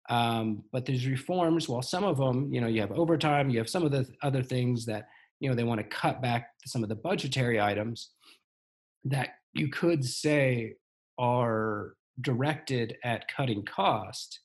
Um, 0.10 0.64
but 0.72 0.86
these 0.86 1.08
reforms, 1.08 1.70
while 1.70 1.82
some 1.82 2.04
of 2.04 2.18
them, 2.18 2.54
you 2.54 2.62
know, 2.62 2.68
you 2.68 2.82
have 2.82 2.92
overtime, 2.92 3.50
you 3.50 3.58
have 3.60 3.70
some 3.70 3.84
of 3.84 3.92
the 3.92 4.06
other 4.22 4.44
things 4.44 4.86
that, 4.86 5.08
you 5.40 5.50
know, 5.50 5.56
they 5.56 5.64
want 5.64 5.80
to 5.80 5.88
cut 5.88 6.22
back 6.22 6.50
some 6.66 6.84
of 6.84 6.90
the 6.90 6.96
budgetary 6.96 7.60
items 7.60 8.12
that 9.06 9.30
you 9.54 9.70
could 9.70 10.04
say 10.04 10.74
are 11.18 11.94
directed 12.22 12.98
at 13.04 13.28
cutting 13.28 13.66
cost. 13.66 14.40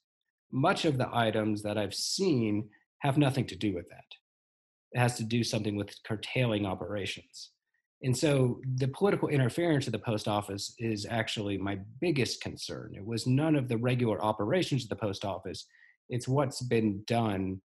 Much 0.51 0.85
of 0.85 0.99
the 0.99 1.09
items 1.13 1.63
that 1.63 1.77
I've 1.77 1.95
seen 1.95 2.69
have 3.01 3.19
nothing 3.19 3.47
to 3.47 3.57
do 3.57 3.75
with 3.75 3.89
that. 3.91 4.05
It 4.93 4.99
has 4.99 5.17
to 5.17 5.25
do 5.25 5.45
something 5.45 5.77
with 5.77 5.95
curtailing 6.05 6.67
operations. 6.67 7.51
And 8.03 8.17
so 8.17 8.61
the 8.77 8.89
political 8.89 9.29
interference 9.29 9.87
of 9.87 9.93
the 9.93 9.99
post 9.99 10.29
office 10.29 10.75
is 10.79 11.07
actually 11.09 11.59
my 11.59 11.79
biggest 12.01 12.41
concern. 12.41 12.95
It 12.97 13.05
was 13.05 13.27
none 13.27 13.57
of 13.57 13.69
the 13.69 13.77
regular 13.77 14.23
operations 14.23 14.85
of 14.85 14.89
the 14.89 14.97
post 14.97 15.25
office. 15.25 15.67
It's 16.09 16.29
what's 16.29 16.63
been 16.63 17.03
done 17.07 17.61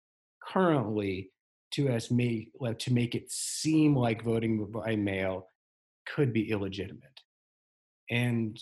currently 0.49 1.31
to 1.73 1.91
us 1.91 2.11
make 2.11 2.51
to 2.79 2.93
make 2.93 3.15
it 3.15 3.31
seem 3.31 3.97
like 3.97 4.25
voting 4.25 4.71
by 4.71 4.97
mail 4.97 5.49
could 6.07 6.33
be 6.33 6.51
illegitimate. 6.51 7.21
And 8.11 8.59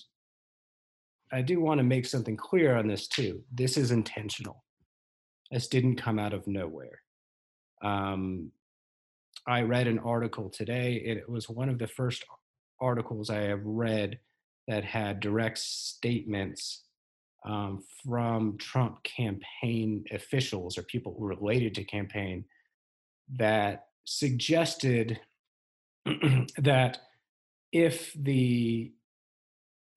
I 1.32 1.42
do 1.42 1.60
want 1.60 1.78
to 1.78 1.84
make 1.84 2.06
something 2.06 2.36
clear 2.36 2.76
on 2.76 2.88
this 2.88 3.06
too. 3.06 3.42
This 3.52 3.76
is 3.76 3.90
intentional. 3.90 4.64
This 5.50 5.68
didn't 5.68 5.96
come 5.96 6.18
out 6.18 6.32
of 6.32 6.46
nowhere. 6.46 7.02
Um, 7.82 8.50
I 9.46 9.62
read 9.62 9.86
an 9.86 9.98
article 10.00 10.50
today. 10.50 10.94
It 10.94 11.28
was 11.28 11.48
one 11.48 11.68
of 11.68 11.78
the 11.78 11.86
first 11.86 12.24
articles 12.80 13.30
I 13.30 13.42
have 13.42 13.64
read 13.64 14.18
that 14.68 14.84
had 14.84 15.20
direct 15.20 15.58
statements 15.58 16.82
um, 17.44 17.82
from 18.04 18.58
Trump 18.58 19.02
campaign 19.02 20.04
officials 20.12 20.76
or 20.76 20.82
people 20.82 21.16
related 21.18 21.74
to 21.76 21.84
campaign 21.84 22.44
that 23.36 23.86
suggested 24.04 25.20
that 26.58 26.98
if 27.72 28.12
the 28.14 28.92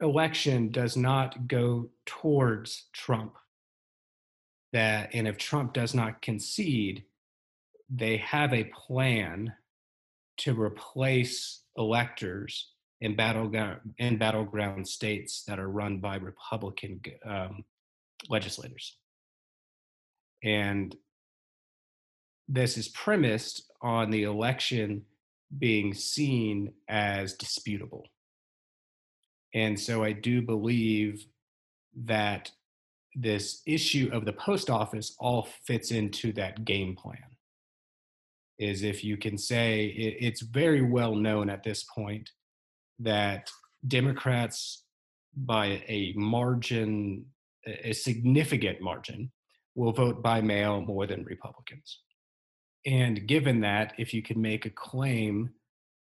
election 0.04 0.70
does 0.70 0.98
not 0.98 1.48
go 1.48 1.90
towards 2.06 2.88
Trump, 2.94 3.36
that 4.74 5.10
and 5.14 5.28
if 5.28 5.38
Trump 5.38 5.74
does 5.74 5.96
not 5.96 6.22
concede, 6.22 7.06
they 7.90 8.18
have 8.18 8.54
a 8.54 8.66
plan 8.66 9.54
to 10.38 10.60
replace 10.60 11.62
electors 11.78 12.72
in 13.02 13.16
battleground 13.16 13.80
in 13.98 14.18
battleground 14.18 14.88
states 14.88 15.44
that 15.48 15.60
are 15.60 15.70
run 15.70 16.00
by 16.00 16.18
Republican 16.18 17.02
um, 17.26 17.64
legislators, 18.30 18.98
and 20.44 20.96
this 22.48 22.78
is 22.78 22.90
premised 22.90 23.72
on 23.82 24.12
the 24.12 24.24
election 24.24 25.04
being 25.58 25.94
seen 25.94 26.74
as 26.90 27.34
disputable. 27.34 28.08
And 29.54 29.80
so 29.80 30.04
I 30.04 30.12
do 30.12 30.42
believe 30.42 31.26
that 32.06 32.52
this 33.16 33.62
issue 33.68 34.10
of 34.12 34.26
the 34.26 34.34
post 34.34 34.70
office 34.70 35.16
all 35.20 35.48
fits 35.66 35.92
into 35.92 36.34
that 36.34 36.66
game 36.66 36.96
plan 36.96 37.18
is 38.58 38.84
if 38.84 39.04
you 39.04 39.18
can 39.18 39.38
say 39.38 39.86
it, 39.86 40.18
it's 40.20 40.42
very 40.42 40.82
well 40.82 41.16
known 41.16 41.50
at 41.50 41.64
this 41.64 41.84
point 41.84 42.30
that 43.00 43.50
Democrats, 43.88 44.84
by 45.36 45.84
a 45.88 46.14
margin, 46.16 47.26
a 47.66 47.94
significant 47.94 48.82
margin, 48.82 49.32
will 49.76 49.92
vote 49.92 50.22
by 50.22 50.42
mail 50.42 50.82
more 50.82 51.08
than 51.08 51.24
Republicans. 51.24 52.00
And 52.86 53.28
given 53.28 53.62
that, 53.62 53.94
if 53.98 54.14
you 54.14 54.22
can 54.22 54.42
make 54.42 54.66
a 54.66 54.70
claim 54.70 55.50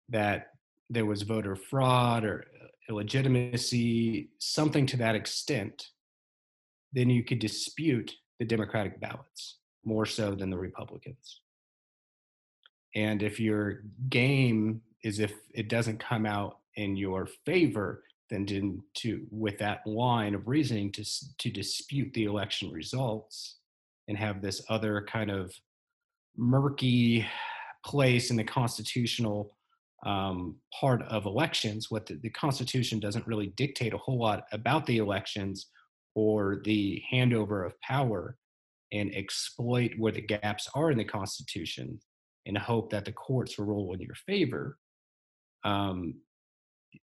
that 0.09 0.47
there 0.89 1.05
was 1.05 1.23
voter 1.23 1.55
fraud 1.55 2.23
or 2.23 2.45
illegitimacy, 2.89 4.29
something 4.39 4.85
to 4.87 4.97
that 4.97 5.15
extent, 5.15 5.87
then 6.93 7.09
you 7.09 7.23
could 7.23 7.39
dispute 7.39 8.13
the 8.39 8.45
Democratic 8.45 8.99
ballots 8.99 9.57
more 9.83 10.05
so 10.05 10.35
than 10.35 10.49
the 10.49 10.57
Republicans. 10.57 11.41
And 12.95 13.21
if 13.21 13.39
your 13.39 13.83
game 14.09 14.81
is 15.03 15.19
if 15.19 15.33
it 15.53 15.69
doesn't 15.69 15.99
come 15.99 16.25
out 16.25 16.59
in 16.75 16.95
your 16.95 17.27
favor, 17.45 18.03
then 18.29 18.45
to, 18.47 18.83
to 18.95 19.27
with 19.29 19.57
that 19.59 19.85
line 19.85 20.33
of 20.33 20.47
reasoning 20.47 20.91
to 20.93 21.05
to 21.37 21.49
dispute 21.51 22.11
the 22.13 22.23
election 22.23 22.71
results 22.71 23.57
and 24.07 24.17
have 24.17 24.41
this 24.41 24.61
other 24.69 25.05
kind 25.07 25.29
of 25.29 25.53
murky 26.37 27.25
place 27.85 28.31
in 28.31 28.35
the 28.35 28.43
constitutional 28.43 29.55
um, 30.05 30.55
part 30.79 31.01
of 31.03 31.25
elections. 31.25 31.89
What 31.89 32.05
the, 32.05 32.15
the 32.15 32.29
Constitution 32.29 32.99
doesn't 32.99 33.27
really 33.27 33.47
dictate 33.55 33.93
a 33.93 33.97
whole 33.97 34.19
lot 34.19 34.45
about 34.51 34.85
the 34.85 34.97
elections 34.97 35.67
or 36.15 36.61
the 36.63 37.01
handover 37.11 37.65
of 37.65 37.79
power 37.81 38.37
and 38.91 39.13
exploit 39.13 39.91
where 39.97 40.11
the 40.11 40.21
gaps 40.21 40.69
are 40.75 40.91
in 40.91 40.97
the 40.97 41.03
Constitution 41.03 41.99
and 42.45 42.57
hope 42.57 42.91
that 42.91 43.05
the 43.05 43.11
courts 43.11 43.57
will 43.57 43.65
rule 43.65 43.93
in 43.93 43.99
your 43.99 44.15
favor, 44.15 44.77
um, 45.63 46.15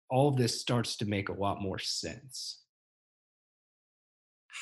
all 0.10 0.28
of 0.28 0.38
this 0.38 0.60
starts 0.60 0.98
to 0.98 1.06
make 1.06 1.30
a 1.30 1.34
lot 1.34 1.62
more 1.62 1.80
sense. 1.80 2.64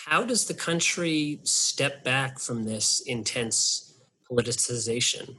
How 0.05 0.23
does 0.23 0.47
the 0.47 0.53
country 0.53 1.39
step 1.43 2.03
back 2.03 2.39
from 2.39 2.65
this 2.65 3.01
intense 3.01 3.99
politicization? 4.29 5.37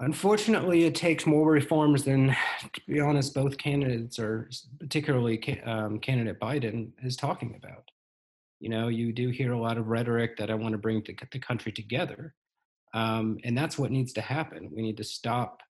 Unfortunately, 0.00 0.84
it 0.84 0.94
takes 0.94 1.26
more 1.26 1.50
reforms 1.50 2.04
than, 2.04 2.36
to 2.72 2.80
be 2.86 3.00
honest, 3.00 3.34
both 3.34 3.56
candidates, 3.56 4.18
or 4.18 4.50
particularly 4.78 5.62
um, 5.64 5.98
candidate 5.98 6.38
Biden, 6.38 6.90
is 7.02 7.16
talking 7.16 7.54
about. 7.56 7.90
You 8.60 8.68
know, 8.68 8.88
you 8.88 9.12
do 9.12 9.30
hear 9.30 9.52
a 9.52 9.60
lot 9.60 9.78
of 9.78 9.88
rhetoric 9.88 10.36
that 10.38 10.50
I 10.50 10.54
want 10.54 10.72
to 10.72 10.78
bring 10.78 11.02
the, 11.06 11.16
the 11.32 11.38
country 11.38 11.72
together. 11.72 12.34
Um, 12.94 13.38
and 13.44 13.56
that's 13.56 13.78
what 13.78 13.90
needs 13.90 14.12
to 14.14 14.20
happen. 14.20 14.70
We 14.74 14.82
need 14.82 14.96
to 14.98 15.04
stop 15.04 15.62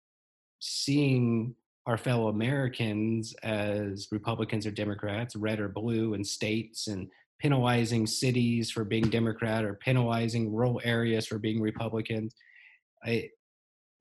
seeing 0.60 1.54
our 1.86 1.98
fellow 1.98 2.28
Americans 2.28 3.34
as 3.42 4.08
Republicans 4.10 4.66
or 4.66 4.70
Democrats, 4.70 5.36
red 5.36 5.60
or 5.60 5.68
blue, 5.68 6.14
in 6.14 6.24
states, 6.24 6.86
and 6.86 7.08
penalizing 7.40 8.06
cities 8.06 8.70
for 8.70 8.84
being 8.84 9.10
Democrat 9.10 9.64
or 9.64 9.74
penalizing 9.74 10.52
rural 10.52 10.80
areas 10.82 11.26
for 11.26 11.38
being 11.38 11.60
Republicans. 11.60 12.34
I, 13.04 13.28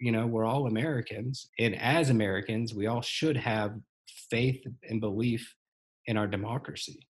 you 0.03 0.11
know, 0.11 0.27
we're 0.27 0.43
all 0.43 0.67
Americans, 0.67 1.47
and 1.57 1.73
as 1.75 2.09
Americans, 2.09 2.73
we 2.73 2.87
all 2.87 3.01
should 3.01 3.37
have 3.37 3.79
faith 4.29 4.61
and 4.89 4.99
belief 4.99 5.55
in 6.07 6.17
our 6.17 6.27
democracy. 6.27 7.07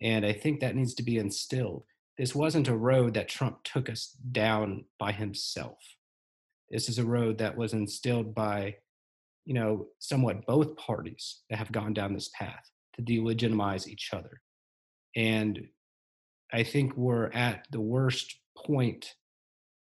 And 0.00 0.24
I 0.24 0.32
think 0.32 0.60
that 0.60 0.76
needs 0.76 0.94
to 0.94 1.02
be 1.02 1.18
instilled. 1.18 1.82
This 2.16 2.32
wasn't 2.32 2.68
a 2.68 2.76
road 2.76 3.14
that 3.14 3.28
Trump 3.28 3.64
took 3.64 3.90
us 3.90 4.16
down 4.30 4.84
by 4.96 5.10
himself. 5.10 5.78
This 6.70 6.88
is 6.88 7.00
a 7.00 7.04
road 7.04 7.38
that 7.38 7.56
was 7.56 7.72
instilled 7.72 8.32
by, 8.32 8.76
you 9.44 9.54
know, 9.54 9.88
somewhat 9.98 10.46
both 10.46 10.76
parties 10.76 11.40
that 11.50 11.58
have 11.58 11.72
gone 11.72 11.94
down 11.94 12.14
this 12.14 12.30
path 12.38 12.70
to 12.94 13.02
delegitimize 13.02 13.88
each 13.88 14.10
other. 14.12 14.40
And 15.16 15.66
I 16.52 16.62
think 16.62 16.96
we're 16.96 17.32
at 17.32 17.66
the 17.72 17.80
worst 17.80 18.36
point 18.56 19.16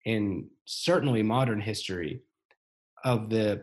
in 0.09 0.49
certainly 0.65 1.23
modern 1.23 1.61
history 1.61 2.23
of 3.05 3.29
the 3.29 3.63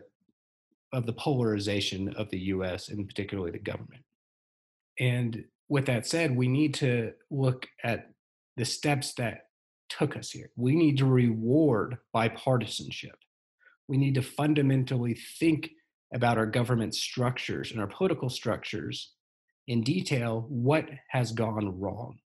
of 0.92 1.04
the 1.04 1.12
polarization 1.12 2.14
of 2.16 2.30
the 2.30 2.38
US 2.54 2.88
and 2.88 3.08
particularly 3.08 3.50
the 3.50 3.58
government. 3.58 4.04
And 5.00 5.44
with 5.68 5.86
that 5.86 6.06
said, 6.06 6.36
we 6.36 6.46
need 6.46 6.72
to 6.74 7.12
look 7.32 7.66
at 7.82 8.10
the 8.56 8.64
steps 8.64 9.14
that 9.14 9.48
took 9.88 10.16
us 10.16 10.30
here. 10.30 10.50
We 10.54 10.76
need 10.76 10.98
to 10.98 11.06
reward 11.06 11.98
bipartisanship. 12.14 13.18
We 13.88 13.96
need 13.96 14.14
to 14.14 14.22
fundamentally 14.22 15.18
think 15.40 15.70
about 16.14 16.38
our 16.38 16.46
government 16.46 16.94
structures 16.94 17.72
and 17.72 17.80
our 17.80 17.88
political 17.88 18.30
structures 18.30 19.12
in 19.66 19.82
detail 19.82 20.46
what 20.48 20.88
has 21.10 21.32
gone 21.32 21.80
wrong. 21.80 22.18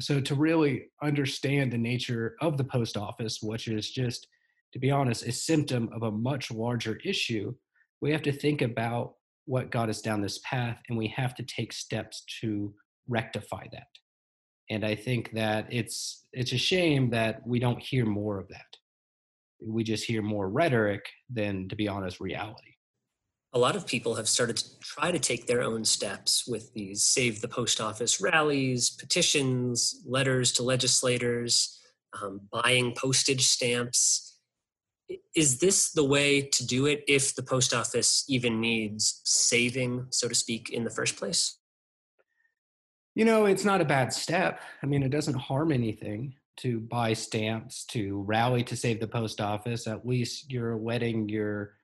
So, 0.00 0.20
to 0.20 0.34
really 0.34 0.86
understand 1.02 1.72
the 1.72 1.78
nature 1.78 2.34
of 2.40 2.58
the 2.58 2.64
post 2.64 2.96
office, 2.96 3.40
which 3.42 3.68
is 3.68 3.90
just, 3.90 4.26
to 4.72 4.78
be 4.78 4.90
honest, 4.90 5.24
a 5.24 5.32
symptom 5.32 5.88
of 5.94 6.02
a 6.02 6.10
much 6.10 6.50
larger 6.50 6.98
issue, 7.04 7.54
we 8.00 8.10
have 8.10 8.22
to 8.22 8.32
think 8.32 8.60
about 8.60 9.14
what 9.46 9.70
got 9.70 9.88
us 9.88 10.00
down 10.00 10.20
this 10.20 10.40
path 10.44 10.78
and 10.88 10.98
we 10.98 11.06
have 11.08 11.34
to 11.36 11.42
take 11.42 11.72
steps 11.72 12.24
to 12.40 12.74
rectify 13.08 13.66
that. 13.72 13.86
And 14.70 14.84
i 14.84 14.94
think 14.94 15.32
that 15.32 15.66
it's 15.70 16.24
it's 16.32 16.52
a 16.52 16.58
shame 16.58 17.10
that 17.10 17.46
we 17.46 17.58
don't 17.58 17.80
hear 17.80 18.06
more 18.06 18.38
of 18.38 18.48
that. 18.48 18.76
We 19.62 19.84
just 19.84 20.04
hear 20.04 20.22
more 20.22 20.48
rhetoric 20.48 21.04
than 21.30 21.68
to 21.68 21.76
be 21.76 21.86
honest 21.86 22.20
reality 22.20 22.73
a 23.54 23.58
lot 23.58 23.76
of 23.76 23.86
people 23.86 24.16
have 24.16 24.28
started 24.28 24.56
to 24.56 24.78
try 24.80 25.12
to 25.12 25.18
take 25.18 25.46
their 25.46 25.62
own 25.62 25.84
steps 25.84 26.44
with 26.46 26.74
these 26.74 27.02
save 27.02 27.40
the 27.40 27.48
post 27.48 27.80
office 27.80 28.20
rallies 28.20 28.90
petitions 28.90 30.02
letters 30.06 30.52
to 30.52 30.62
legislators 30.62 31.80
um, 32.20 32.40
buying 32.52 32.92
postage 32.96 33.46
stamps 33.46 34.34
is 35.34 35.58
this 35.58 35.92
the 35.92 36.04
way 36.04 36.42
to 36.42 36.66
do 36.66 36.86
it 36.86 37.04
if 37.08 37.34
the 37.34 37.42
post 37.42 37.74
office 37.74 38.24
even 38.28 38.60
needs 38.60 39.20
saving, 39.24 40.06
so 40.10 40.28
to 40.28 40.34
speak, 40.34 40.70
in 40.70 40.84
the 40.84 40.90
first 40.90 41.16
place? 41.16 41.58
You 43.14 43.24
know, 43.24 43.46
it's 43.46 43.64
not 43.64 43.80
a 43.80 43.84
bad 43.84 44.12
step. 44.12 44.60
I 44.82 44.86
mean, 44.86 45.02
it 45.02 45.10
doesn't 45.10 45.34
harm 45.34 45.72
anything 45.72 46.34
to 46.58 46.80
buy 46.80 47.12
stamps, 47.12 47.84
to 47.86 48.22
rally 48.22 48.62
to 48.64 48.76
save 48.76 49.00
the 49.00 49.06
post 49.06 49.40
office. 49.40 49.86
At 49.86 50.06
least 50.06 50.50
you're 50.50 50.76
letting 50.76 51.28
your 51.28 51.74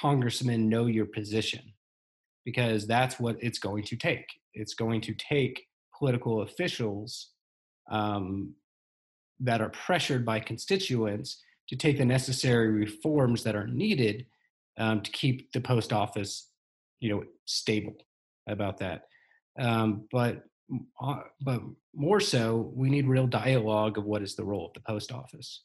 congressman 0.00 0.68
know 0.68 0.86
your 0.86 1.06
position 1.06 1.62
because 2.44 2.86
that's 2.86 3.18
what 3.18 3.36
it's 3.40 3.58
going 3.58 3.84
to 3.84 3.96
take. 3.96 4.26
It's 4.52 4.74
going 4.74 5.00
to 5.02 5.14
take 5.14 5.64
political 5.98 6.42
officials 6.42 7.30
um, 7.90 8.54
that 9.40 9.60
are 9.60 9.70
pressured 9.70 10.24
by 10.24 10.40
constituents 10.40 11.42
to 11.68 11.76
take 11.76 11.98
the 11.98 12.04
necessary 12.04 12.68
reforms 12.68 13.42
that 13.44 13.56
are 13.56 13.66
needed 13.66 14.26
um, 14.78 15.00
to 15.00 15.10
keep 15.10 15.50
the 15.52 15.60
post 15.60 15.92
office, 15.92 16.50
you 17.00 17.10
know, 17.10 17.24
stable 17.46 17.96
about 18.48 18.78
that. 18.78 19.02
Um, 19.58 20.06
but 20.10 20.42
uh, 21.00 21.20
but 21.42 21.60
more 21.94 22.20
so, 22.20 22.72
we 22.74 22.88
need 22.88 23.06
real 23.06 23.26
dialogue 23.26 23.98
of 23.98 24.04
what 24.04 24.22
is 24.22 24.34
the 24.34 24.44
role 24.44 24.66
of 24.66 24.72
the 24.72 24.80
post 24.80 25.12
office. 25.12 25.62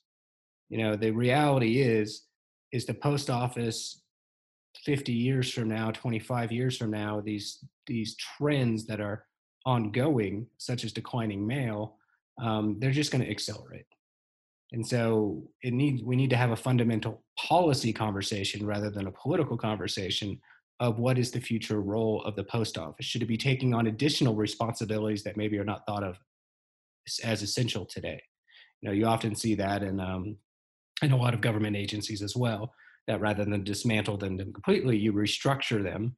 You 0.69 0.77
know, 0.77 0.95
the 0.95 1.11
reality 1.11 1.81
is 1.81 2.23
is 2.71 2.85
the 2.85 2.93
post 2.93 3.29
office 3.29 4.01
50 4.85 5.11
years 5.11 5.51
from 5.51 5.67
now, 5.67 5.91
25 5.91 6.51
years 6.51 6.77
from 6.77 6.91
now, 6.91 7.21
these 7.21 7.63
these 7.87 8.15
trends 8.15 8.85
that 8.85 9.01
are 9.01 9.25
ongoing, 9.65 10.47
such 10.57 10.83
as 10.83 10.93
declining 10.93 11.45
mail, 11.45 11.97
um, 12.41 12.77
they're 12.79 12.91
just 12.91 13.11
going 13.11 13.23
to 13.23 13.29
accelerate. 13.29 13.85
And 14.71 14.85
so 14.85 15.49
it 15.63 15.73
needs 15.73 16.03
we 16.03 16.15
need 16.15 16.29
to 16.29 16.37
have 16.37 16.51
a 16.51 16.55
fundamental 16.55 17.23
policy 17.37 17.91
conversation 17.91 18.65
rather 18.65 18.89
than 18.89 19.07
a 19.07 19.11
political 19.11 19.57
conversation 19.57 20.39
of 20.79 20.99
what 20.99 21.17
is 21.17 21.31
the 21.31 21.41
future 21.41 21.81
role 21.81 22.23
of 22.23 22.35
the 22.35 22.43
post 22.43 22.77
office. 22.77 23.05
Should 23.05 23.23
it 23.23 23.27
be 23.27 23.37
taking 23.37 23.73
on 23.73 23.87
additional 23.87 24.35
responsibilities 24.35 25.23
that 25.23 25.37
maybe 25.37 25.57
are 25.57 25.65
not 25.65 25.85
thought 25.85 26.03
of 26.03 26.17
as 27.23 27.41
essential 27.41 27.85
today? 27.85 28.21
You 28.81 28.89
know, 28.89 28.93
you 28.93 29.05
often 29.05 29.35
see 29.35 29.55
that 29.55 29.83
in 29.83 29.99
um, 29.99 30.37
in 31.01 31.11
a 31.11 31.17
lot 31.17 31.33
of 31.33 31.41
government 31.41 31.75
agencies 31.75 32.21
as 32.21 32.35
well. 32.35 32.71
That 33.09 33.19
rather 33.19 33.43
than 33.43 33.65
dismantle 33.65 34.17
them 34.17 34.37
completely, 34.37 34.97
you 34.97 35.11
restructure 35.11 35.83
them, 35.83 36.15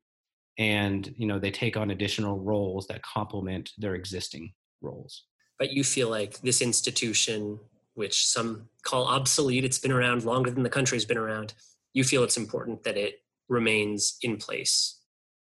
and 0.59 1.11
you 1.17 1.25
know 1.25 1.39
they 1.39 1.51
take 1.51 1.75
on 1.75 1.89
additional 1.89 2.39
roles 2.39 2.85
that 2.87 3.01
complement 3.01 3.71
their 3.79 3.95
existing 3.95 4.53
roles. 4.81 5.23
But 5.57 5.71
you 5.71 5.83
feel 5.83 6.09
like 6.09 6.39
this 6.41 6.61
institution 6.61 7.59
which 7.93 8.27
some 8.27 8.67
call 8.83 9.07
obsolete. 9.07 9.65
It's 9.65 9.79
been 9.79 9.91
around 9.91 10.23
longer 10.23 10.51
than 10.51 10.63
the 10.63 10.69
country's 10.69 11.05
been 11.05 11.17
around. 11.17 11.53
You 11.93 12.03
feel 12.03 12.23
it's 12.23 12.37
important 12.37 12.83
that 12.83 12.97
it 12.97 13.15
remains 13.49 14.17
in 14.21 14.37
place. 14.37 14.99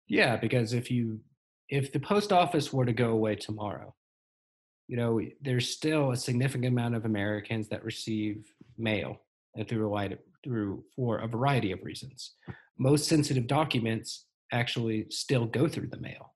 Yeah, 0.07 0.37
because 0.37 0.73
if 0.73 0.89
you 0.89 1.19
if 1.69 1.91
the 1.91 1.99
post 1.99 2.31
office 2.31 2.73
were 2.73 2.85
to 2.85 2.93
go 2.93 3.11
away 3.11 3.35
tomorrow, 3.35 3.93
you 4.87 4.97
know, 4.97 5.21
there's 5.41 5.69
still 5.69 6.11
a 6.11 6.17
significant 6.17 6.73
amount 6.73 6.95
of 6.95 7.05
Americans 7.05 7.69
that 7.69 7.83
receive 7.83 8.51
mail 8.77 9.21
uh, 9.59 9.63
through 9.63 9.85
a 9.85 9.89
wide, 9.89 10.17
through 10.43 10.83
for 10.95 11.19
a 11.19 11.27
variety 11.27 11.71
of 11.71 11.83
reasons. 11.83 12.35
Most 12.77 13.07
sensitive 13.07 13.47
documents 13.47 14.25
actually 14.51 15.05
still 15.09 15.45
go 15.45 15.67
through 15.67 15.87
the 15.87 15.99
mail. 15.99 16.33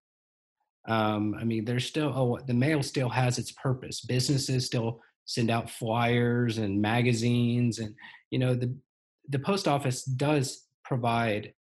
Um, 0.88 1.36
I 1.40 1.46
mean, 1.46 1.66
there's 1.66 1.86
still 1.86 2.12
oh, 2.16 2.40
the 2.46 2.54
mail 2.54 2.84
still 2.84 3.10
has 3.10 3.40
its 3.40 3.52
purpose. 3.52 4.02
Businesses 4.02 4.66
still 4.66 5.02
send 5.26 5.50
out 5.50 5.70
flyers 5.70 6.58
and 6.58 6.82
magazines 6.82 7.80
and 7.80 7.96
you 8.30 8.40
know 8.40 8.54
the 8.54 8.76
the 9.30 9.40
post 9.40 9.68
office 9.70 10.04
does 10.04 10.68
provide 10.84 11.54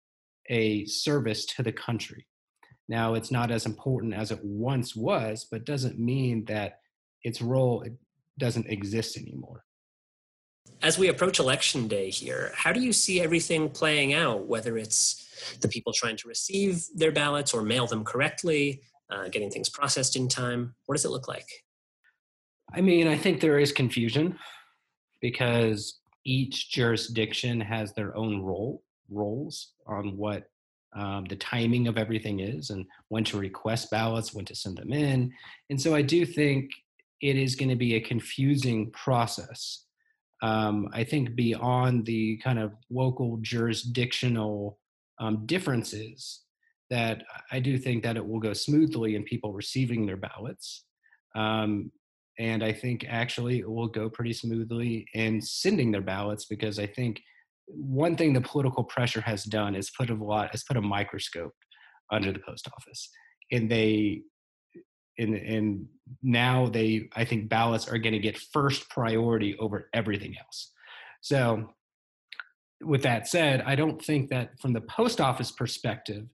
a 0.51 0.85
service 0.87 1.47
to 1.47 1.63
the 1.63 1.73
country 1.73 2.27
Now, 2.89 3.15
it's 3.15 3.31
not 3.31 3.51
as 3.51 3.65
important 3.67 4.15
as 4.15 4.31
it 4.33 4.41
once 4.43 4.97
was, 4.97 5.47
but 5.51 5.65
doesn't 5.65 5.99
mean 5.99 6.45
that 6.47 6.81
its 7.23 7.41
role 7.41 7.85
doesn't 8.39 8.67
exist 8.67 9.17
anymore. 9.17 9.65
As 10.83 10.99
we 10.99 11.09
approach 11.09 11.39
election 11.39 11.87
day 11.87 12.11
here, 12.11 12.51
how 12.57 12.73
do 12.73 12.81
you 12.81 12.93
see 12.93 13.21
everything 13.21 13.71
playing 13.71 14.15
out, 14.15 14.47
whether 14.47 14.77
it's 14.77 15.57
the 15.61 15.69
people 15.69 15.93
trying 15.93 16.17
to 16.17 16.29
receive 16.29 16.85
their 16.97 17.13
ballots 17.13 17.55
or 17.55 17.63
mail 17.63 17.87
them 17.87 18.03
correctly, 18.03 18.83
uh, 19.09 19.29
getting 19.29 19.49
things 19.49 19.69
processed 19.69 20.17
in 20.17 20.27
time? 20.27 20.75
What 20.87 20.97
does 20.97 21.05
it 21.05 21.13
look 21.13 21.29
like? 21.29 21.47
I 22.75 22.81
mean, 22.81 23.07
I 23.07 23.17
think 23.17 23.41
there 23.41 23.61
is 23.61 23.71
confusion 23.71 24.37
because 25.21 26.01
each 26.25 26.73
jurisdiction 26.73 27.61
has 27.61 27.93
their 27.93 28.17
own 28.17 28.43
role 28.43 28.83
roles 29.09 29.75
on 29.87 30.17
what 30.17 30.49
um, 30.97 31.27
the 31.27 31.37
timing 31.37 31.87
of 31.87 31.97
everything 31.97 32.41
is 32.41 32.71
and 32.71 32.87
when 33.09 33.23
to 33.25 33.39
request 33.39 33.91
ballots, 33.91 34.35
when 34.35 34.45
to 34.47 34.55
send 34.55 34.79
them 34.79 34.93
in. 34.93 35.33
And 35.71 35.81
so 35.81 35.95
I 35.95 36.03
do 36.03 36.27
think 36.27 36.71
it 37.21 37.37
is 37.37 37.55
going 37.55 37.69
to 37.69 37.77
be 37.77 37.95
a 37.95 38.01
confusing 38.01 38.91
process. 38.91 39.85
Um, 40.43 40.89
I 40.93 41.05
think 41.05 41.37
beyond 41.37 42.05
the 42.05 42.37
kind 42.39 42.59
of 42.59 42.73
local 42.91 43.39
jurisdictional 43.43 44.79
um, 45.21 45.47
differences, 45.47 46.43
that 46.93 47.23
I 47.51 47.59
do 47.59 47.79
think 47.79 48.03
that 48.03 48.19
it 48.19 48.29
will 48.29 48.39
go 48.39 48.53
smoothly 48.53 49.17
in 49.17 49.25
people 49.25 49.55
receiving 49.55 50.05
their 50.05 50.19
ballots. 50.19 50.85
Um, 51.35 51.91
and 52.39 52.63
I 52.63 52.73
think 52.73 53.07
actually 53.09 53.61
it 53.61 53.71
will 53.71 53.89
go 53.89 54.11
pretty 54.11 54.35
smoothly 54.35 55.07
in 55.15 55.41
sending 55.41 55.91
their 55.91 56.03
ballots 56.03 56.45
because 56.45 56.79
I 56.79 56.87
think 56.87 57.23
one 57.67 58.15
thing 58.15 58.35
the 58.35 58.43
political 58.43 58.85
pressure 58.85 59.23
has 59.23 59.45
done 59.45 59.75
is 59.75 59.91
put 59.97 60.11
a 60.11 60.15
lot 60.15 60.51
has 60.51 60.65
put 60.65 60.77
a 60.77 60.83
microscope 60.83 61.55
under 62.11 62.31
the 62.31 62.41
post 62.41 62.69
office 62.77 63.09
and 63.51 63.71
they 63.71 64.23
and 65.19 65.35
and 65.35 65.87
now 66.23 66.67
they 66.67 67.09
i 67.15 67.25
think 67.25 67.49
ballots 67.49 67.89
are 67.89 67.99
going 67.99 68.13
to 68.13 68.19
get 68.19 68.39
first 68.39 68.89
priority 68.91 69.57
over 69.59 69.89
everything 69.93 70.35
else. 70.39 70.73
So 71.21 71.71
with 72.85 73.03
that 73.03 73.29
said 73.29 73.63
i 73.67 73.75
don't 73.75 74.03
think 74.05 74.31
that 74.31 74.59
from 74.61 74.73
the 74.73 74.81
post 74.83 75.21
office 75.21 75.53
perspective 75.53 76.25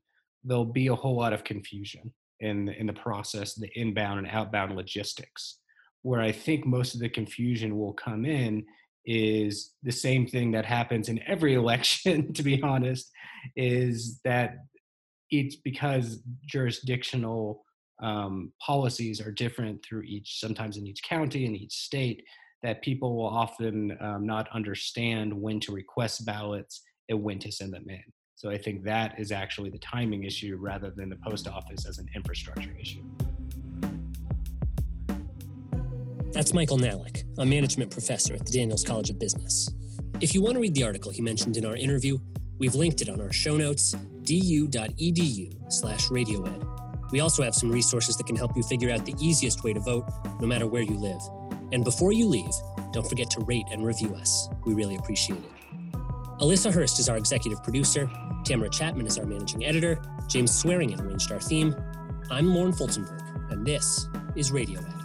there'll 0.45 0.65
be 0.65 0.87
a 0.87 0.95
whole 0.95 1.17
lot 1.17 1.33
of 1.33 1.45
confusion 1.45 2.13
in 2.41 2.69
in 2.69 2.87
the 2.87 2.93
process 2.93 3.55
the 3.55 3.71
inbound 3.75 4.19
and 4.19 4.29
outbound 4.29 4.75
logistics. 4.77 5.59
Where 6.03 6.21
i 6.21 6.33
think 6.33 6.65
most 6.65 6.95
of 6.95 7.01
the 7.01 7.09
confusion 7.09 7.77
will 7.77 7.93
come 7.93 8.25
in 8.25 8.65
is 9.05 9.73
the 9.83 9.93
same 9.93 10.27
thing 10.27 10.51
that 10.53 10.65
happens 10.67 11.09
in 11.09 11.21
every 11.27 11.55
election 11.63 12.33
to 12.35 12.43
be 12.43 12.63
honest 12.63 13.11
is 13.57 14.21
that 14.25 14.57
it's 15.31 15.57
because 15.57 16.23
jurisdictional 16.47 17.65
um, 18.01 18.53
policies 18.65 19.21
are 19.21 19.33
different 19.33 19.85
through 19.85 20.03
each 20.03 20.41
sometimes 20.41 20.77
in 20.77 20.87
each 20.87 21.03
county 21.03 21.47
in 21.47 21.55
each 21.55 21.73
state 21.73 22.25
that 22.63 22.83
people 22.83 23.17
will 23.17 23.27
often 23.27 23.97
um, 24.01 24.27
not 24.27 24.49
understand 24.53 25.33
when 25.33 25.61
to 25.61 25.73
request 25.73 26.27
ballots 26.27 26.83
and 27.09 27.23
when 27.23 27.39
to 27.39 27.51
send 27.51 27.73
them 27.73 27.89
in 27.89 28.03
so 28.37 28.51
i 28.51 28.59
think 28.59 28.85
that 28.85 29.19
is 29.19 29.33
actually 29.33 29.71
the 29.71 29.79
timing 29.79 30.25
issue 30.25 30.57
rather 30.61 30.91
than 30.91 31.09
the 31.09 31.19
post 31.27 31.49
office 31.49 31.87
as 31.87 31.99
an 31.99 32.07
infrastructure 32.15 32.77
issue 32.81 33.03
that's 36.39 36.53
Michael 36.53 36.79
Nalick, 36.79 37.25
a 37.39 37.45
management 37.45 37.91
professor 37.91 38.35
at 38.35 38.47
the 38.47 38.53
Daniels 38.53 38.85
College 38.85 39.11
of 39.11 39.19
Business. 39.19 39.71
If 40.21 40.35
you 40.35 40.43
want 40.43 40.55
to 40.55 40.61
read 40.61 40.75
the 40.75 40.85
article 40.85 41.11
he 41.11 41.23
mentioned 41.23 41.57
in 41.57 41.65
our 41.65 41.75
interview, 41.75 42.19
we've 42.59 42.75
linked 42.75 43.01
it 43.01 43.09
on 43.09 43.21
our 43.21 43.33
show 43.33 43.57
notes, 43.57 43.93
du.edu 44.23 45.73
slash 45.73 46.11
radioed. 46.11 46.78
We 47.11 47.21
also 47.21 47.43
have 47.43 47.55
some 47.55 47.71
resources 47.71 48.17
that 48.17 48.27
can 48.27 48.37
help 48.37 48.57
you 48.57 48.63
figure 48.63 48.91
out 48.91 49.05
the 49.05 49.15
easiest 49.19 49.65
way 49.65 49.73
to 49.73 49.81
vote, 49.81 50.05
no 50.41 50.47
matter 50.47 50.67
where 50.67 50.83
you 50.83 50.99
live. 50.99 51.21
And 51.73 51.85
before 51.85 52.13
you 52.13 52.27
leave, 52.27 52.53
don't 52.93 53.09
forget 53.09 53.31
to 53.31 53.41
rate 53.41 53.67
and 53.71 53.85
review 53.85 54.15
us. 54.15 54.49
We 54.65 54.75
really 54.75 54.97
appreciate 54.97 55.41
it. 55.41 55.93
Alyssa 56.41 56.73
Hurst 56.73 56.99
is 56.99 57.09
our 57.09 57.17
executive 57.17 57.63
producer, 57.63 58.09
Tamara 58.45 58.71
Chapman 58.71 59.07
is 59.07 59.19
our 59.19 59.27
managing 59.27 59.65
editor, 59.65 60.01
James 60.29 60.55
Swearingen 60.55 61.01
arranged 61.01 61.33
our 61.33 61.41
theme. 61.41 61.75
I'm 62.31 62.55
Lauren 62.55 62.73
Fultonberg, 62.73 63.51
and 63.51 63.67
this 63.67 64.07
is 64.37 64.53
Radio. 64.53 64.98